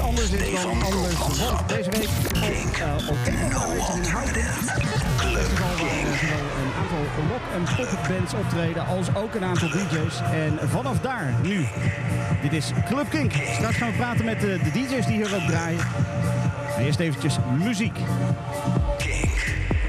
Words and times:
iets 0.00 0.08
anders 0.08 0.30
is 0.30 0.62
dan 0.62 0.82
anders. 0.82 1.14
Deze 1.66 1.90
week 1.90 2.08
op, 2.34 2.76
uh, 2.78 3.08
op 3.08 3.16
een 3.26 3.42
aantal 6.78 7.04
rock- 7.28 7.50
en 7.54 7.62
popbands 7.76 8.34
optreden, 8.34 8.86
als 8.86 9.14
ook 9.14 9.34
een 9.34 9.44
aantal 9.44 9.68
DJ's. 9.68 10.20
En 10.32 10.58
vanaf 10.68 11.00
daar 11.00 11.34
nu, 11.42 11.66
dit 12.42 12.52
is 12.52 12.72
Club 12.88 13.10
Kink. 13.10 13.32
Straks 13.52 13.76
gaan 13.76 13.90
we 13.90 13.96
praten 13.96 14.24
met 14.24 14.40
de, 14.40 14.58
de 14.64 14.70
DJ's 14.70 15.06
die 15.06 15.16
hier 15.16 15.34
ook 15.34 15.48
draaien. 15.48 15.80
Maar 16.68 16.78
eerst 16.78 17.00
eventjes 17.00 17.36
muziek. 17.58 17.98
Het 18.98 19.79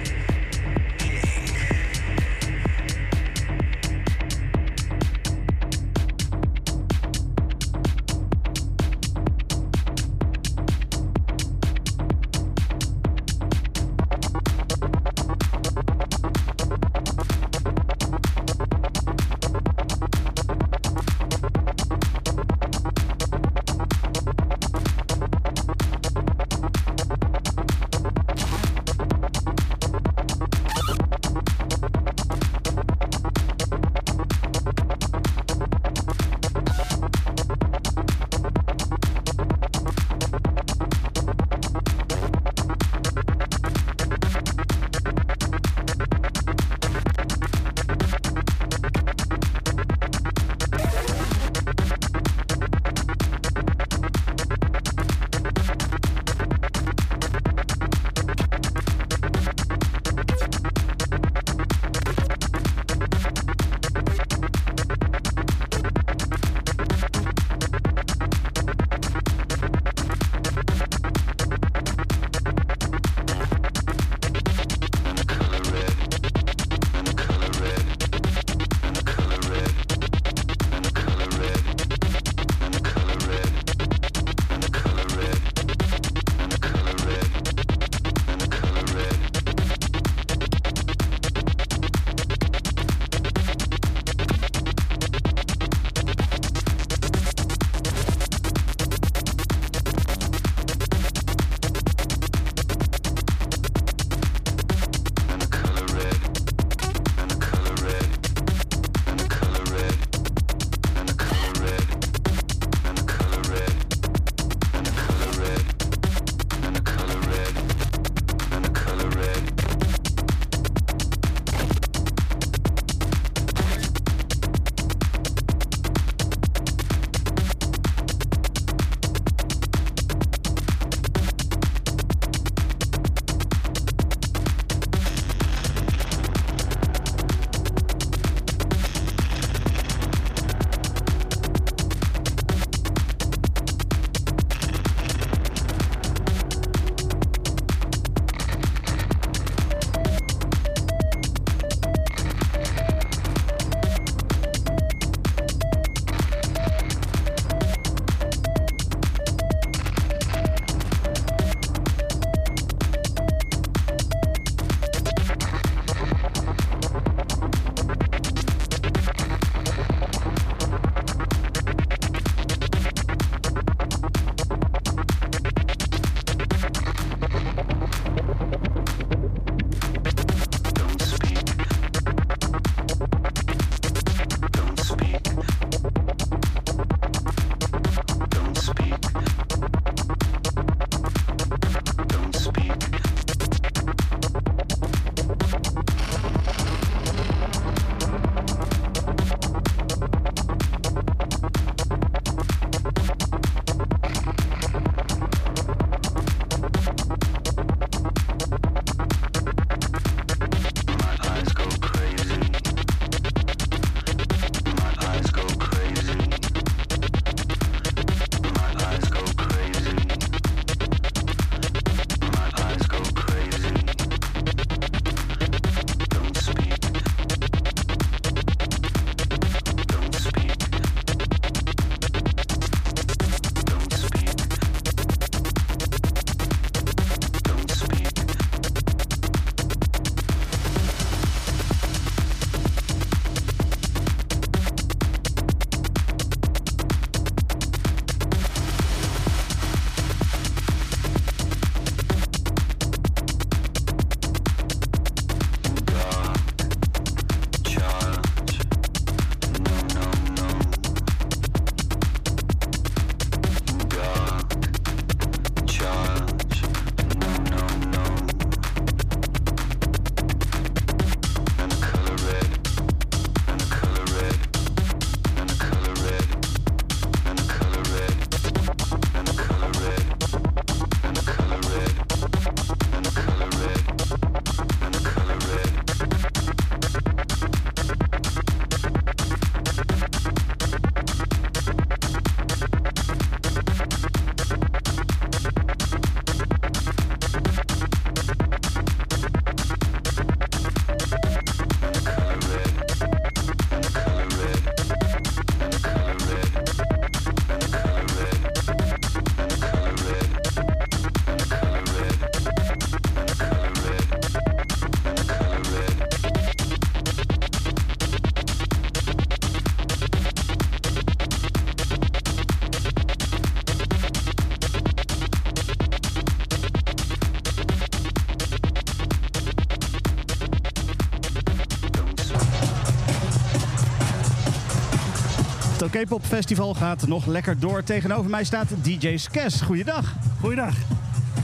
OK 335.96 336.08
Pop 336.08 336.26
Festival 336.26 336.74
gaat 336.74 337.08
nog 337.08 337.26
lekker 337.26 337.60
door. 337.60 337.84
Tegenover 337.84 338.30
mij 338.30 338.44
staat 338.44 338.68
DJ 338.82 339.18
Skes. 339.18 339.62
Goeiedag. 339.62 340.14
Goeiedag. 340.40 340.74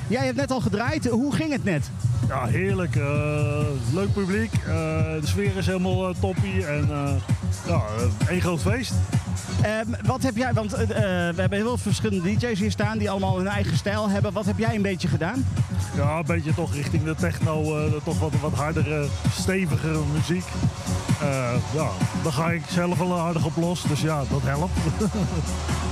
Jij 0.08 0.26
hebt 0.26 0.38
net 0.38 0.52
al 0.52 0.60
gedraaid. 0.60 1.08
Hoe 1.08 1.34
ging 1.36 1.52
het 1.52 1.64
net? 1.64 1.90
Ja, 2.28 2.46
heerlijk. 2.46 2.96
Uh, 2.96 3.06
leuk 3.94 4.14
publiek. 4.14 4.52
Uh, 4.54 4.68
de 5.20 5.20
sfeer 5.24 5.58
is 5.58 5.66
helemaal 5.66 6.10
uh, 6.10 6.16
toppie. 6.20 6.66
En 6.66 6.90
ja, 7.68 7.82
één 8.30 8.42
groot 8.42 8.62
feest. 8.62 8.94
Um, 9.86 9.96
wat 10.06 10.24
heb 10.24 10.38
jij, 10.38 10.54
want 10.54 10.72
we 10.72 10.94
hebben 11.36 11.52
heel 11.52 11.66
veel 11.66 11.78
verschillende 11.78 12.36
DJ's 12.36 12.60
hier 12.60 12.72
staan 12.72 12.98
die 12.98 13.10
allemaal 13.10 13.38
hun 13.38 13.48
eigen 13.48 13.78
stijl 13.78 14.10
hebben. 14.10 14.34
Wat 14.34 14.46
heb 14.46 14.58
jij 14.58 14.76
een 14.76 14.82
beetje 14.82 15.08
gedaan? 15.08 15.46
Ja, 15.96 16.18
een 16.18 16.26
beetje 16.26 16.54
toch 16.54 16.74
richting 16.74 17.04
de 17.04 17.16
techno, 17.16 17.90
toch 18.04 18.20
wat, 18.20 18.32
wat 18.42 18.54
hardere, 18.54 19.08
stevigere 19.32 20.02
muziek. 20.14 20.46
ja, 21.74 21.90
daar 22.28 22.36
ga 22.36 22.52
ik 22.52 22.64
zelf 22.70 22.98
wel 22.98 23.20
aardig 23.20 23.46
op 23.46 23.56
los, 23.56 23.84
dus 23.84 24.02
ja, 24.02 24.24
dat 24.30 24.42
helpt. 24.44 24.78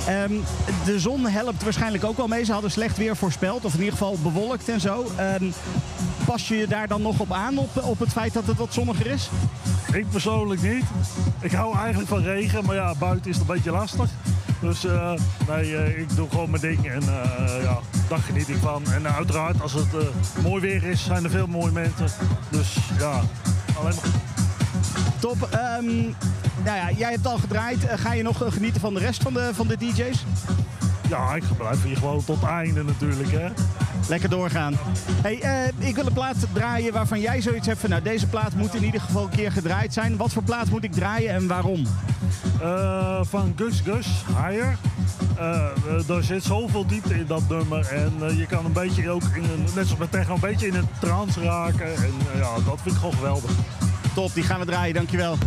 um, 0.09 0.43
de 0.91 0.99
zon 0.99 1.25
helpt 1.25 1.63
waarschijnlijk 1.63 2.03
ook 2.03 2.17
wel 2.17 2.27
mee. 2.27 2.43
Ze 2.43 2.51
hadden 2.51 2.71
slecht 2.71 2.97
weer 2.97 3.15
voorspeld, 3.15 3.65
of 3.65 3.73
in 3.73 3.79
ieder 3.79 3.93
geval 3.93 4.17
bewolkt 4.23 4.69
en 4.69 4.79
zo. 4.79 5.05
Um, 5.41 5.53
pas 6.25 6.47
je 6.47 6.55
je 6.55 6.67
daar 6.67 6.87
dan 6.87 7.01
nog 7.01 7.19
op 7.19 7.31
aan, 7.31 7.57
op, 7.57 7.83
op 7.83 7.99
het 7.99 8.11
feit 8.11 8.33
dat 8.33 8.45
het 8.45 8.57
wat 8.57 8.73
zonniger 8.73 9.07
is? 9.07 9.29
Ik 9.93 10.09
persoonlijk 10.09 10.61
niet. 10.61 10.83
Ik 11.39 11.51
hou 11.51 11.77
eigenlijk 11.77 12.09
van 12.09 12.21
regen, 12.21 12.65
maar 12.65 12.75
ja, 12.75 12.95
buiten 12.95 13.31
is 13.31 13.37
het 13.37 13.49
een 13.49 13.55
beetje 13.55 13.71
lastig. 13.71 14.09
Dus 14.61 14.85
uh, 14.85 15.13
nee, 15.47 15.69
uh, 15.69 15.99
ik 15.99 16.15
doe 16.15 16.29
gewoon 16.29 16.49
mijn 16.49 16.61
ding 16.61 16.87
en 16.87 17.03
uh, 17.03 17.63
ja, 17.63 17.79
daar 18.09 18.19
geniet 18.19 18.49
ik 18.49 18.57
van. 18.57 18.83
En 18.91 19.13
uiteraard, 19.13 19.61
als 19.61 19.73
het 19.73 19.87
mooi 20.43 20.61
weer 20.61 20.83
is, 20.83 21.03
zijn 21.03 21.23
er 21.23 21.29
veel 21.29 21.47
mooie 21.47 21.71
mensen. 21.71 22.07
Dus 22.49 22.77
ja, 22.99 23.21
alleen 23.77 23.95
maar... 23.95 24.34
Top. 25.25 25.49
Um, 25.79 26.15
nou 26.63 26.77
ja, 26.77 26.91
jij 26.97 27.11
hebt 27.11 27.27
al 27.27 27.37
gedraaid. 27.37 27.77
ga 27.95 28.13
je 28.13 28.23
nog 28.23 28.37
genieten 28.49 28.81
van 28.81 28.93
de 28.93 28.99
rest 28.99 29.21
van 29.21 29.33
de, 29.33 29.49
van 29.53 29.67
de 29.67 29.77
DJ's? 29.77 30.25
Ja, 31.09 31.35
ik 31.35 31.43
blijf 31.57 31.83
hier 31.83 31.97
gewoon 31.97 32.23
tot 32.23 32.43
einde 32.43 32.83
natuurlijk. 32.83 33.31
Hè. 33.31 33.47
Lekker 34.09 34.29
doorgaan. 34.29 34.73
Hey, 35.21 35.43
uh, 35.43 35.87
ik 35.87 35.95
wil 35.95 36.05
een 36.05 36.13
plaat 36.13 36.35
draaien 36.53 36.93
waarvan 36.93 37.19
jij 37.19 37.41
zoiets 37.41 37.67
hebt 37.67 37.79
van... 37.79 37.89
nou, 37.89 38.01
deze 38.01 38.27
plaat 38.27 38.55
moet 38.55 38.75
in 38.75 38.83
ieder 38.83 39.01
geval 39.01 39.23
een 39.23 39.29
keer 39.29 39.51
gedraaid 39.51 39.93
zijn. 39.93 40.17
Wat 40.17 40.33
voor 40.33 40.43
plaat 40.43 40.69
moet 40.69 40.83
ik 40.83 40.91
draaien 40.91 41.29
en 41.29 41.47
waarom? 41.47 41.85
Uh, 42.61 43.19
van 43.21 43.53
Gus 43.55 43.81
Gus, 43.81 44.07
Higher. 44.27 44.77
Uh, 45.39 46.09
er 46.09 46.23
zit 46.23 46.43
zoveel 46.43 46.85
diepte 46.85 47.13
in 47.13 47.25
dat 47.27 47.49
nummer. 47.49 47.87
En 47.87 48.37
je 48.37 48.45
kan 48.45 48.65
een 48.65 48.73
beetje 48.73 49.09
ook, 49.09 49.23
in 49.33 49.43
een, 49.43 49.63
net 49.75 49.85
zoals 49.85 49.97
met 49.97 50.11
techno, 50.11 50.33
een 50.33 50.39
beetje 50.39 50.67
in 50.67 50.75
een 50.75 50.89
trance 50.99 51.41
raken. 51.41 51.95
En 51.95 52.13
ja, 52.35 52.53
dat 52.65 52.79
vind 52.81 52.95
ik 52.95 52.99
gewoon 52.99 53.15
geweldig. 53.15 53.51
Top, 54.15 54.33
die 54.33 54.43
gaan 54.43 54.59
we 54.59 54.65
draaien. 54.65 54.93
Dankjewel. 54.93 55.37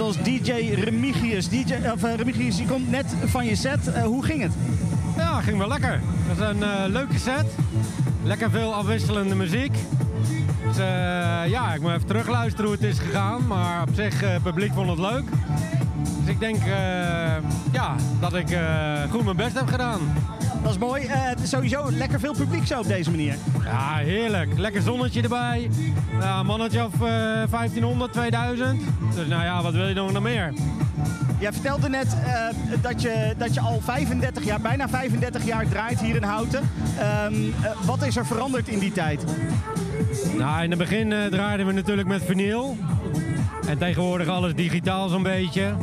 Inmiddels 0.00 0.42
DJ 0.42 0.74
Remigius. 0.74 1.48
DJ, 1.48 1.74
of, 1.92 2.04
eh, 2.04 2.14
Remigius, 2.14 2.58
je 2.58 2.64
komt 2.64 2.90
net 2.90 3.14
van 3.24 3.46
je 3.46 3.56
set. 3.56 3.92
Eh, 3.92 4.02
hoe 4.02 4.24
ging 4.24 4.42
het? 4.42 4.52
Ja, 5.16 5.40
ging 5.40 5.58
wel 5.58 5.68
lekker. 5.68 6.00
Het 6.28 6.38
was 6.38 6.48
een 6.48 6.62
eh, 6.62 6.84
leuke 6.86 7.18
set. 7.18 7.46
Lekker 8.22 8.50
veel 8.50 8.74
afwisselende 8.74 9.34
muziek. 9.34 9.72
Dus 10.66 10.76
ja, 11.46 11.74
ik 11.74 11.80
moet 11.80 11.90
even 11.90 12.06
terugluisteren 12.06 12.64
hoe 12.66 12.74
het 12.74 12.84
is 12.84 12.98
gegaan. 12.98 13.46
Maar 13.46 13.82
op 13.82 13.88
zich, 13.94 14.20
het 14.20 14.42
publiek 14.42 14.72
vond 14.72 14.88
het 14.88 14.98
leuk. 14.98 15.24
Dus 16.20 16.28
ik 16.28 16.40
denk 16.40 16.56
ja, 17.72 17.94
dat 18.20 18.34
ik 18.34 18.58
goed 19.10 19.24
mijn 19.24 19.36
best 19.36 19.54
heb 19.54 19.68
gedaan. 19.68 20.00
Dat 20.62 20.70
is 20.70 20.78
mooi. 20.78 21.10
Sowieso 21.42 21.90
lekker 21.90 22.20
veel 22.20 22.34
publiek 22.34 22.66
zo 22.66 22.78
op 22.78 22.86
deze 22.86 23.10
manier. 23.10 23.34
Ja, 23.64 23.96
heerlijk. 23.96 24.58
Lekker 24.58 24.82
zonnetje 24.82 25.22
erbij. 25.22 25.70
Ja, 26.20 26.38
een 26.38 26.46
mannetje 26.46 26.84
of 26.84 26.94
eh 26.94 27.00
1500, 27.50 28.12
2000. 28.12 28.82
Dus 29.14 29.26
nou 29.26 29.42
ja, 29.42 29.62
wat 29.62 29.72
wil 29.72 29.88
je 29.88 29.94
nog 29.94 30.20
meer? 30.20 30.52
Jij 31.40 31.52
vertelde 31.52 31.88
net 31.88 32.16
eh, 32.24 32.46
dat, 32.82 33.02
je, 33.02 33.34
dat 33.38 33.54
je 33.54 33.60
al 33.60 33.80
35 33.80 34.44
jaar, 34.44 34.60
bijna 34.60 34.88
35 34.88 35.44
jaar 35.44 35.68
draait 35.68 36.00
hier 36.00 36.16
in 36.16 36.22
Houten. 36.22 36.70
Ehm, 36.98 37.34
eh, 37.34 37.70
wat 37.86 38.02
is 38.02 38.16
er 38.16 38.26
veranderd 38.26 38.68
in 38.68 38.78
die 38.78 38.92
tijd? 38.92 39.24
Nou, 40.36 40.62
in 40.62 40.70
het 40.70 40.78
begin 40.78 41.12
eh, 41.12 41.24
draaiden 41.24 41.66
we 41.66 41.72
natuurlijk 41.72 42.08
met 42.08 42.24
vinyl. 42.24 42.76
En 43.66 43.78
tegenwoordig 43.78 44.28
alles 44.28 44.54
digitaal 44.54 45.08
zo'n 45.08 45.22
beetje. 45.22 45.74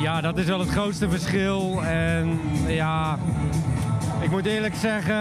Ja, 0.00 0.20
dat 0.20 0.38
is 0.38 0.46
wel 0.46 0.58
het 0.58 0.68
grootste 0.68 1.10
verschil. 1.10 1.82
En 1.84 2.40
ja, 2.66 3.18
ik 4.20 4.30
moet 4.30 4.46
eerlijk 4.46 4.74
zeggen... 4.74 5.14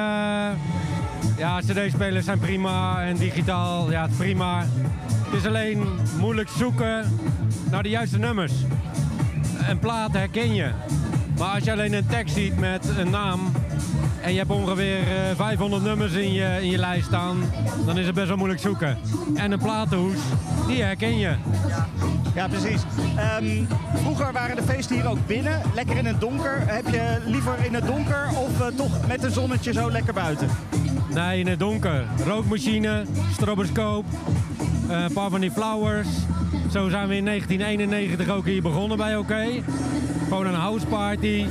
Ja, 1.37 1.59
cd-spelers 1.59 2.25
zijn 2.25 2.39
prima 2.39 3.03
en 3.03 3.15
digitaal, 3.15 3.91
ja, 3.91 4.07
prima. 4.17 4.65
Het 5.33 5.41
is 5.41 5.47
alleen 5.47 5.87
moeilijk 6.19 6.49
zoeken 6.49 7.19
naar 7.71 7.83
de 7.83 7.89
juiste 7.89 8.17
nummers. 8.17 8.53
Een 9.69 9.79
plaat 9.79 10.11
herken 10.11 10.53
je. 10.53 10.69
Maar 11.37 11.53
als 11.53 11.63
je 11.63 11.71
alleen 11.71 11.93
een 11.93 12.05
tekst 12.07 12.35
ziet 12.35 12.59
met 12.59 12.87
een 12.97 13.09
naam 13.09 13.51
en 14.21 14.31
je 14.31 14.37
hebt 14.37 14.51
ongeveer 14.51 14.97
eh, 14.97 15.35
500 15.35 15.83
nummers 15.83 16.13
in 16.13 16.33
je, 16.33 16.57
in 16.61 16.69
je 16.69 16.77
lijst 16.77 17.05
staan, 17.05 17.37
dan 17.85 17.97
is 17.97 18.05
het 18.05 18.15
best 18.15 18.27
wel 18.27 18.37
moeilijk 18.37 18.61
zoeken. 18.61 18.97
En 19.35 19.51
een 19.51 19.59
platenhoes, 19.59 20.17
die 20.67 20.81
herken 20.81 21.17
je. 21.17 21.35
Ja, 22.35 22.47
precies. 22.47 22.81
Ehm, 23.17 23.65
vroeger 23.95 24.31
waren 24.31 24.55
de 24.55 24.63
feesten 24.63 24.95
hier 24.95 25.07
ook 25.07 25.27
binnen, 25.27 25.61
lekker 25.73 25.97
in 25.97 26.05
het 26.05 26.19
donker. 26.19 26.57
Heb 26.65 26.87
je 26.87 27.17
liever 27.25 27.65
in 27.65 27.73
het 27.73 27.85
donker 27.85 28.29
of 28.35 28.61
eh, 28.61 28.67
toch 28.67 29.07
met 29.07 29.23
een 29.23 29.31
zonnetje 29.31 29.73
zo 29.73 29.91
lekker 29.91 30.13
buiten? 30.13 30.49
Nee, 31.13 31.39
in 31.39 31.47
het 31.47 31.59
donker. 31.59 32.05
Rookmachine, 32.25 33.05
stroboscoop, 33.31 34.05
eh, 34.52 34.52
een 34.89 35.13
paar 35.13 35.29
van 35.29 35.41
die 35.41 35.51
flowers. 35.51 36.07
Zo 36.71 36.89
zijn 36.89 37.07
we 37.07 37.15
in 37.15 37.25
1991 37.25 38.29
ook 38.29 38.45
hier 38.45 38.61
begonnen 38.61 38.97
bij 38.97 39.17
OK. 39.17 39.33
Gewoon 40.27 40.45
een 40.45 40.53
houseparty. 40.53 41.45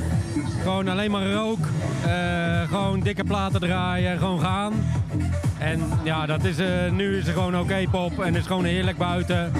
Gewoon 0.61 0.87
alleen 0.87 1.11
maar 1.11 1.31
rook. 1.31 1.59
eh, 2.05 2.61
gewoon 2.67 2.99
dikke 2.99 3.23
platen 3.23 3.59
draaien, 3.59 4.17
gewoon 4.17 4.39
gaan. 4.39 4.73
En 5.59 5.81
ja, 6.03 6.25
dat 6.25 6.43
is, 6.43 6.57
eh, 6.57 6.91
nu 6.91 7.17
is 7.17 7.27
er 7.27 7.33
gewoon 7.33 7.59
OK 7.59 7.89
pop 7.91 8.19
en 8.19 8.35
is 8.35 8.45
gewoon 8.45 8.65
heerlijk 8.65 8.97
buiten. 8.97 9.51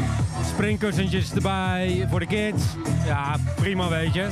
Springkussentjes 0.46 1.34
erbij 1.34 2.08
voor 2.10 2.20
de 2.20 2.26
kids. 2.26 2.64
Ja, 3.06 3.36
prima 3.56 3.90
weet 3.90 4.14
je. 4.14 4.28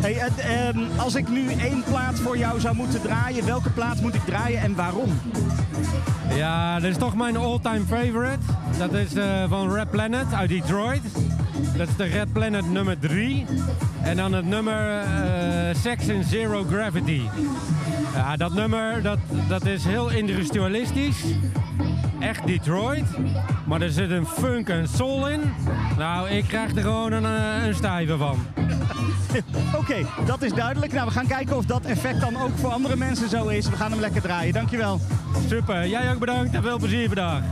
Hey, 0.00 0.18
eh, 0.18 0.68
ehm, 0.68 0.78
als 0.96 1.14
ik 1.14 1.28
nu 1.28 1.52
één 1.52 1.82
plaat 1.82 2.18
voor 2.18 2.38
jou 2.38 2.60
zou 2.60 2.76
moeten 2.76 3.00
draaien, 3.00 3.44
welke 3.44 3.70
plaat 3.70 4.00
moet 4.00 4.14
ik 4.14 4.24
draaien 4.24 4.60
en 4.60 4.74
waarom? 4.74 5.20
Ja, 6.34 6.80
dat 6.80 6.90
is 6.90 6.96
toch 6.96 7.16
mijn 7.16 7.36
all-time 7.36 7.84
favorite. 7.86 8.38
Dat 8.78 8.92
is 8.92 9.14
eh, 9.14 9.44
van 9.48 9.72
Red 9.72 9.90
Planet 9.90 10.32
uit 10.34 10.48
Detroit. 10.48 11.02
Dat 11.76 11.88
is 11.88 11.96
de 11.96 12.04
Red 12.04 12.32
Planet 12.32 12.70
nummer 12.70 12.98
3. 12.98 13.46
En 14.02 14.16
dan 14.16 14.32
het 14.32 14.44
nummer 14.44 15.00
eh, 15.00 15.74
Sex 15.82 16.06
in 16.06 16.24
Zero 16.24 16.64
Gravity. 16.70 17.22
Ja, 18.14 18.36
dat 18.36 18.54
nummer 18.54 19.02
dat, 19.02 19.18
dat 19.48 19.66
is 19.66 19.84
heel 19.84 20.10
industrialistisch. 20.10 21.24
Echt 22.20 22.46
Detroit. 22.46 23.04
Maar 23.66 23.80
er 23.80 23.90
zit 23.90 24.10
een 24.10 24.26
funk 24.26 24.68
en 24.68 24.88
soul 24.88 25.28
in. 25.28 25.40
Nou, 25.98 26.28
ik 26.28 26.44
krijg 26.44 26.74
er 26.74 26.82
gewoon 26.82 27.12
een, 27.12 27.24
eh, 27.24 27.66
een 27.66 27.74
stijve 27.74 28.16
van. 28.16 28.38
Oké, 29.80 30.06
dat 30.26 30.42
is 30.42 30.52
duidelijk. 30.52 30.92
Nou, 30.92 31.06
we 31.06 31.12
gaan 31.12 31.26
kijken 31.26 31.56
of 31.56 31.64
dat 31.64 31.84
effect 31.84 32.20
dan 32.20 32.36
ook 32.36 32.50
voor 32.54 32.70
andere 32.70 32.96
mensen 32.96 33.28
zo 33.28 33.46
is. 33.46 33.68
We 33.68 33.76
gaan 33.76 33.90
hem 33.90 34.00
lekker 34.00 34.22
draaien. 34.22 34.52
Dankjewel. 34.52 35.00
Super, 35.48 35.88
jij 35.88 36.12
ook 36.12 36.18
bedankt 36.18 36.54
en 36.54 36.62
veel 36.62 36.78
plezier 36.78 37.06
vandaag. 37.06 37.42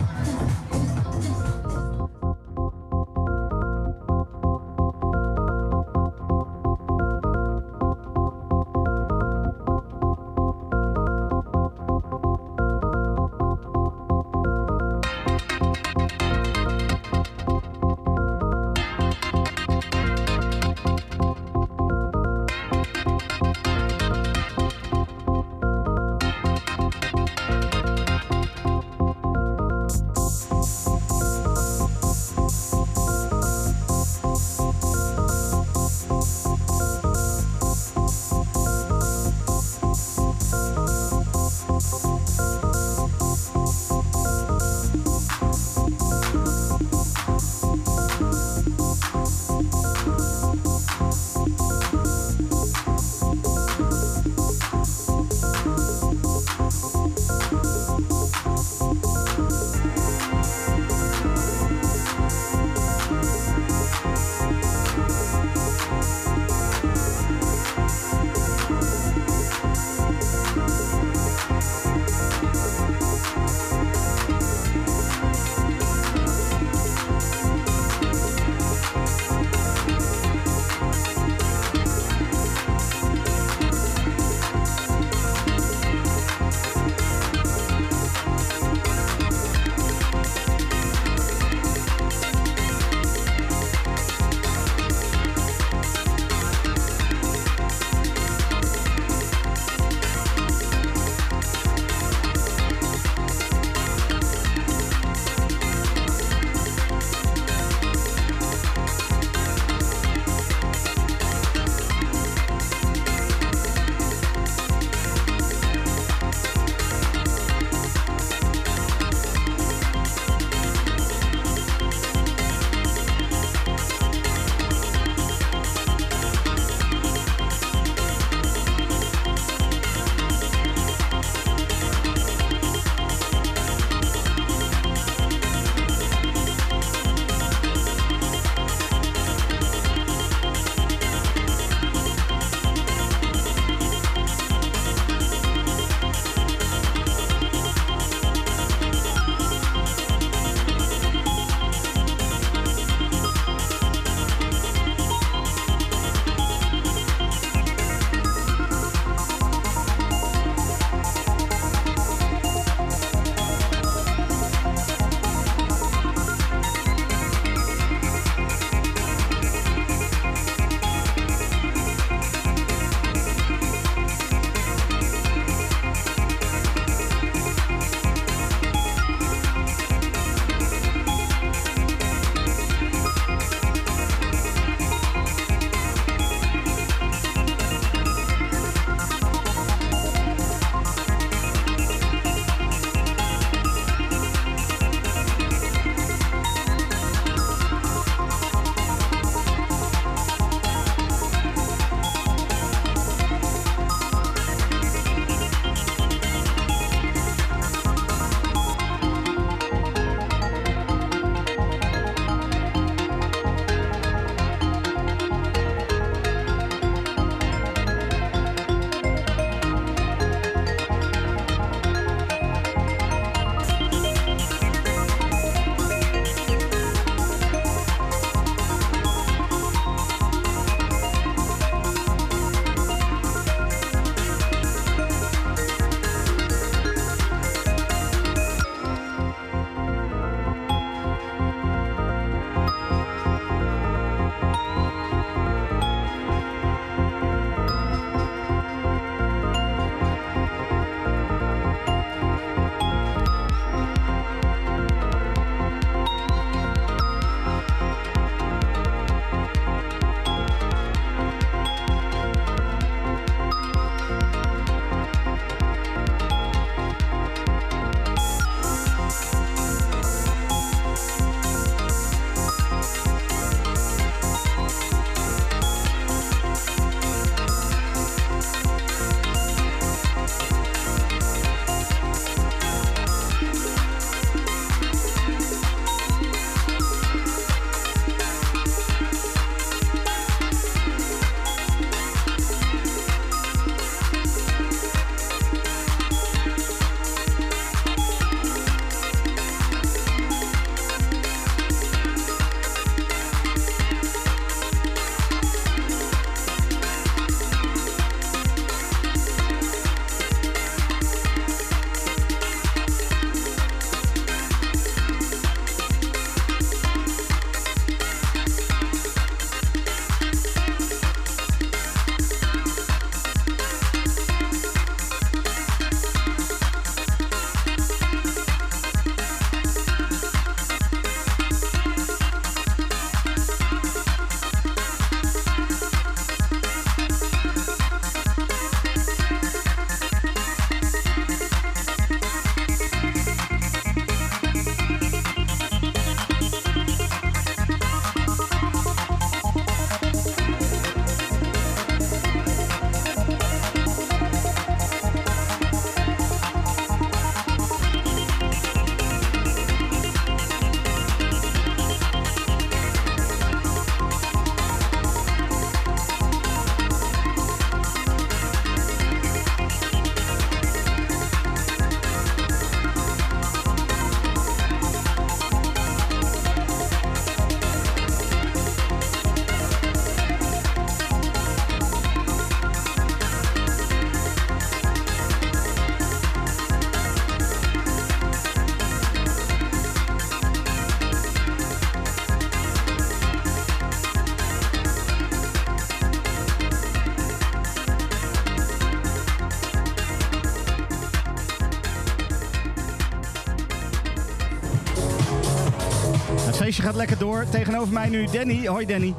Lekker 406.97 407.19
door. 407.19 407.45
Tegenover 407.51 407.93
mij 407.93 408.09
nu 408.09 408.27
Danny. 408.33 408.67
Hoi 408.67 408.87
Danny. 408.87 409.15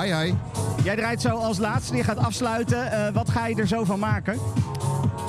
Hi, 0.00 0.14
hi. 0.14 0.34
Jij 0.82 0.96
draait 0.96 1.20
zo 1.20 1.28
als 1.28 1.58
laatste. 1.58 1.96
Je 1.96 2.04
gaat 2.04 2.16
afsluiten. 2.16 2.92
Eh, 2.92 3.12
wat 3.14 3.30
ga 3.30 3.46
je 3.46 3.54
er 3.54 3.66
zo 3.66 3.84
van 3.84 3.98
maken? 3.98 4.38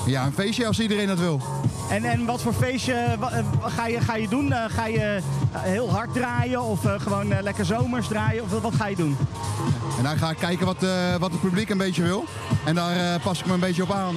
Ja, 0.05 0.25
een 0.25 0.33
feestje 0.33 0.67
als 0.67 0.79
iedereen 0.79 1.07
dat 1.07 1.19
wil. 1.19 1.41
En, 1.89 2.03
en 2.03 2.25
wat 2.25 2.41
voor 2.41 2.53
feestje 2.53 2.93
eh, 2.93 3.45
ga, 3.61 3.87
je, 3.87 4.01
ga 4.01 4.15
je 4.15 4.27
doen? 4.27 4.51
Eh, 4.53 4.63
ga 4.67 4.87
je 4.87 5.19
heel 5.51 5.91
hard 5.91 6.13
draaien 6.13 6.61
of 6.61 6.79
gewoon 6.97 7.41
lekker 7.41 7.65
zomers 7.65 8.07
draaien? 8.07 8.43
Of 8.43 8.61
wat 8.61 8.75
ga 8.75 8.87
je 8.87 8.95
doen? 8.95 9.17
En 9.97 10.03
dan 10.03 10.17
ga 10.17 10.29
ik 10.29 10.37
kijken 10.37 10.65
wat, 10.65 10.85
wat 11.19 11.31
het 11.31 11.41
publiek 11.41 11.69
een 11.69 11.77
beetje 11.77 12.03
wil. 12.03 12.23
En 12.65 12.75
daar 12.75 13.19
pas 13.19 13.39
ik 13.39 13.45
me 13.45 13.53
een 13.53 13.59
beetje 13.59 13.83
op 13.83 13.91
aan. 13.91 14.15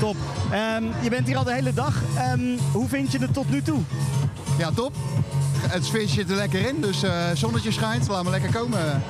Top. 0.00 0.16
Ehm, 0.50 0.84
je 1.00 1.10
bent 1.10 1.26
hier 1.26 1.36
al 1.36 1.44
de 1.44 1.52
hele 1.52 1.74
dag. 1.74 1.94
Ehm, 2.16 2.58
hoe 2.72 2.88
vind 2.88 3.12
je 3.12 3.18
het 3.18 3.34
tot 3.34 3.50
nu 3.50 3.62
toe? 3.62 3.80
Ja, 4.58 4.70
top. 4.70 4.92
Het 5.72 5.84
sfeertje 5.84 6.14
zit 6.14 6.30
er 6.30 6.36
lekker 6.36 6.68
in, 6.68 6.80
dus 6.80 7.02
eh 7.02 7.12
zonnetje 7.34 7.72
schijnt. 7.72 8.08
Laat 8.08 8.24
me 8.24 8.30
lekker 8.30 8.52
komen. 8.52 9.02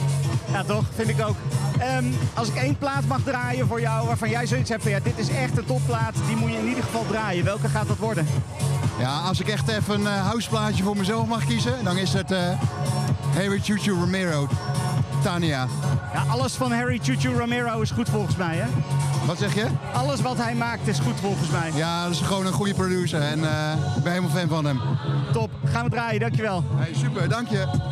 Ja, 0.52 0.64
toch? 0.64 0.84
Vind 0.94 1.08
ik 1.08 1.26
ook. 1.26 1.36
Ehm, 1.78 2.04
als 2.34 2.48
ik 2.48 2.54
één 2.54 2.76
plaat 2.76 3.06
mag 3.06 3.20
draaien 3.24 3.66
voor 3.66 3.80
jou 3.80 4.06
waarvan 4.06 4.30
jij 4.30 4.46
zoiets 4.46 4.70
hebt 4.70 4.82
van 4.82 4.90
ja, 4.90 5.00
dit 5.02 5.18
is 5.18 5.28
echt 5.28 5.58
een 5.58 5.64
topplaat, 5.64 6.14
die 6.26 6.36
moet 6.36 6.50
je 6.50 6.58
in 6.58 6.68
ieder 6.68 6.84
geval 6.84 7.06
draaien. 7.06 7.44
Welke 7.44 7.68
gaat 7.68 7.88
dat 7.88 7.96
worden? 7.96 8.26
Ja, 8.98 9.18
als 9.20 9.40
ik 9.40 9.48
echt 9.48 9.68
even 9.68 9.94
een 9.94 10.00
uh, 10.00 10.26
houseplaatje 10.26 10.82
voor 10.82 10.96
mezelf 10.96 11.26
mag 11.26 11.44
kiezen, 11.44 11.84
dan 11.84 11.96
is 11.96 12.12
het 12.12 12.30
eh 12.30 12.38
Harry 13.34 13.60
Chuchu 13.62 13.92
Romero, 13.92 14.48
Tania. 15.22 15.66
Ja, 16.12 16.24
alles 16.28 16.52
van 16.52 16.72
Harry 16.72 17.00
Chuchu 17.02 17.38
Romero 17.38 17.80
is 17.80 17.90
goed 17.90 18.08
volgens 18.08 18.36
mij, 18.36 18.56
hè? 18.56 18.66
Wat 19.26 19.38
zeg 19.38 19.54
je? 19.54 19.66
Alles 19.92 20.20
wat 20.20 20.36
hij 20.36 20.54
maakt 20.54 20.86
is 20.86 20.98
goed 20.98 21.20
volgens 21.20 21.50
mij. 21.50 21.70
Ja, 21.74 22.02
dat 22.02 22.12
is 22.12 22.20
gewoon 22.20 22.46
een 22.46 22.52
goede 22.52 22.74
producer 22.74 23.20
en 23.20 23.38
ik 23.96 24.02
ben 24.02 24.12
helemaal 24.12 24.30
fan 24.30 24.48
van 24.48 24.64
hem. 24.64 24.80
Top. 25.32 25.50
Gaan 25.64 25.84
we 25.84 25.90
draaien, 25.90 26.20
dankjewel. 26.20 26.64
Hey, 26.76 26.94
super, 26.94 27.28
dank 27.28 27.48
je. 27.48 27.91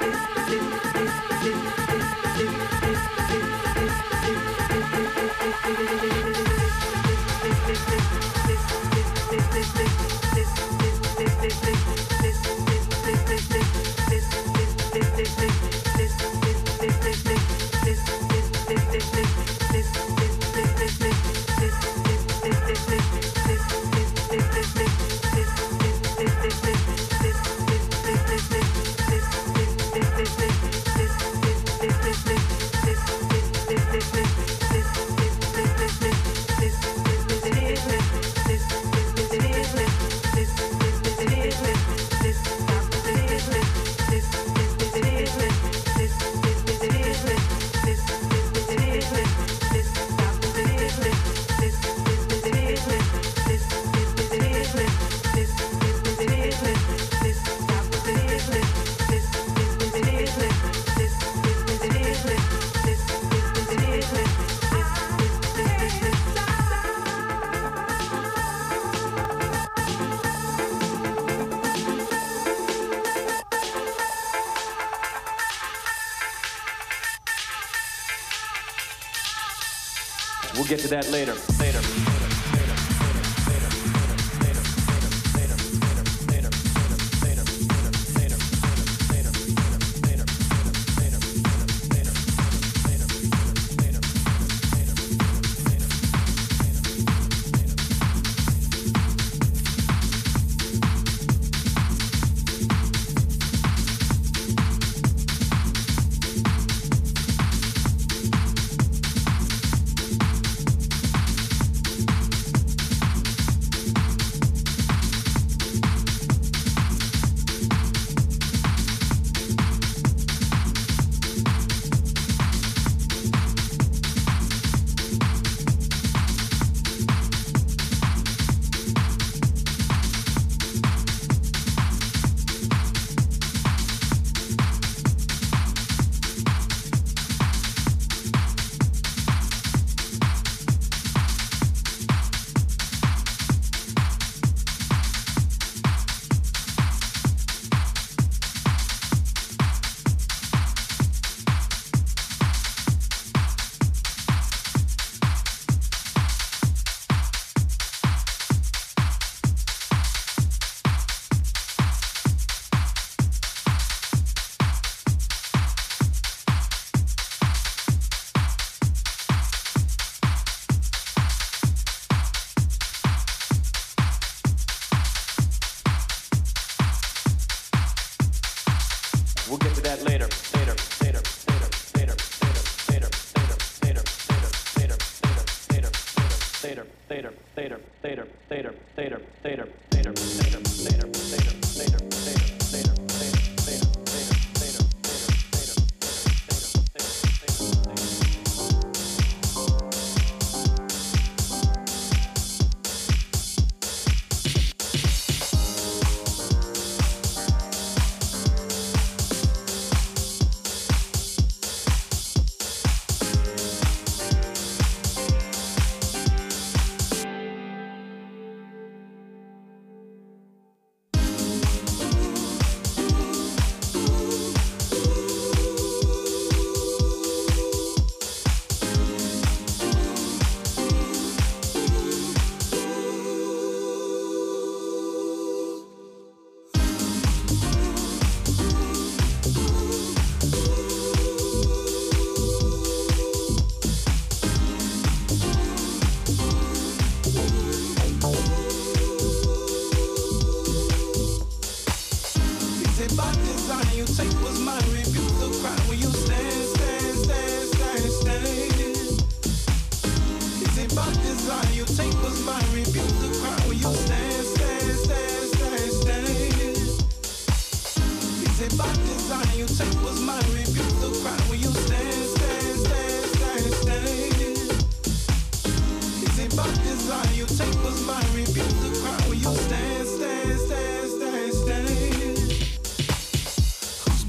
get 80.71 80.79
to 80.79 80.87
that 80.87 81.09
later. 81.09 81.33
Later. 81.59 81.81
later. 81.81 82.40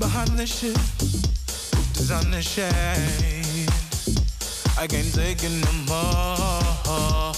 behind 0.02 0.30
the 0.30 0.44
ships, 0.44 1.20
design 1.92 2.28
the 2.32 2.42
shade. 2.42 3.70
I 4.76 4.88
can't 4.88 5.14
take 5.14 5.44
it 5.44 5.52
no 5.64 5.72
more. 5.86 7.32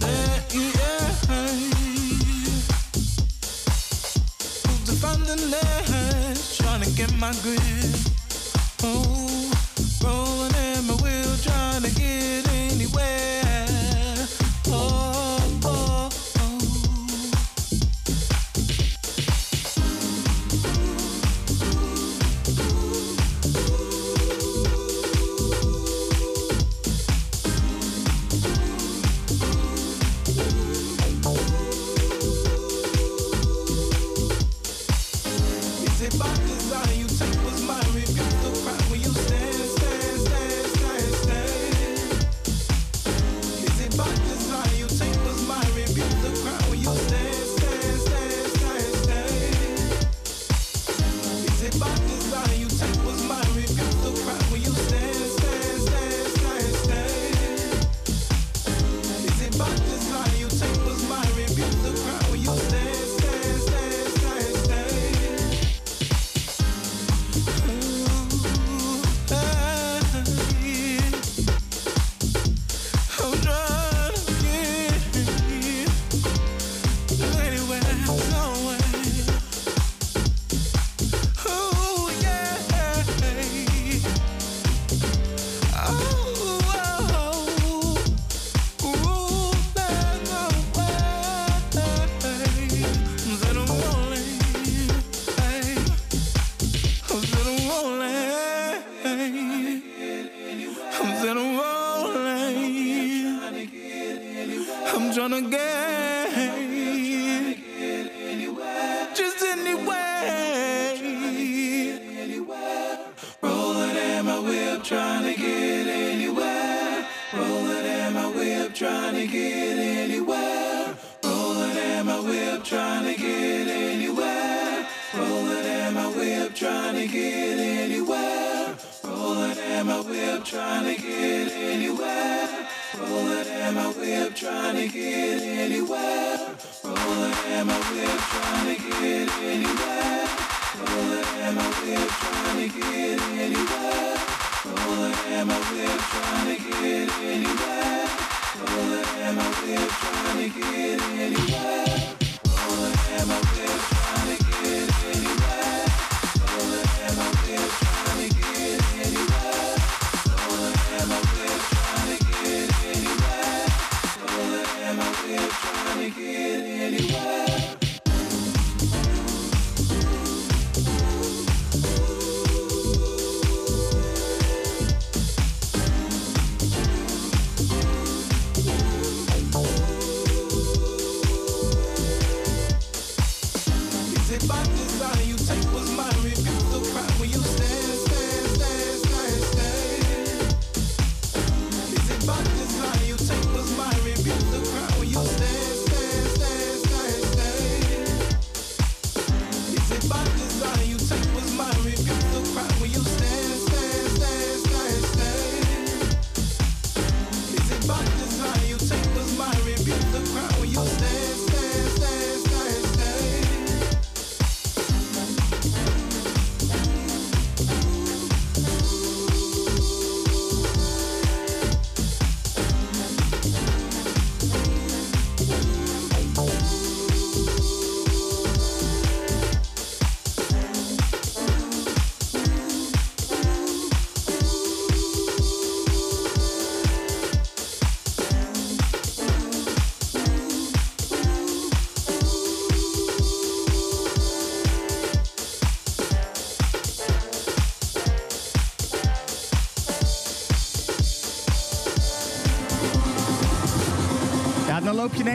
Hey, 0.00 0.40
yeah, 0.54 1.12
hey. 1.28 1.60
To 4.86 4.92
find 5.02 5.22
the 5.26 5.36
ledge, 5.52 6.56
trying 6.56 6.80
to 6.80 6.90
get 6.96 7.12
my 7.18 7.32
grip. 7.42 8.08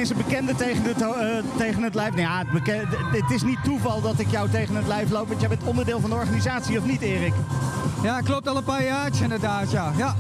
Is 0.04 0.10
een 0.10 0.18
bekende 0.18 0.56
tegen 0.56 0.84
het, 0.84 1.02
eh, 1.02 1.10
tegen 1.58 1.84
het 1.84 1.96
lijf. 1.96 2.16
Nou 2.16 2.22
ja, 2.22 2.44
het, 2.54 3.22
het 3.22 3.32
is 3.32 3.44
niet 3.44 3.64
toeval 3.64 4.02
dat 4.02 4.20
ik 4.20 4.28
jou 4.32 4.50
tegen 4.50 4.76
het 4.76 4.88
lijf 4.88 5.10
loop, 5.10 5.28
want 5.28 5.40
jij 5.40 5.50
bent 5.50 5.64
onderdeel 5.64 6.00
van 6.00 6.10
de 6.10 6.16
organisatie, 6.16 6.78
of 6.78 6.86
niet 6.86 7.02
Erik? 7.02 7.34
Ja, 8.02 8.20
klopt 8.20 8.48
al 8.48 8.58
een 8.58 8.64
paar 8.64 8.84
jaartjes 8.84 9.22
inderdaad, 9.22 9.72
ja. 9.72 9.92
ja. 9.98 10.16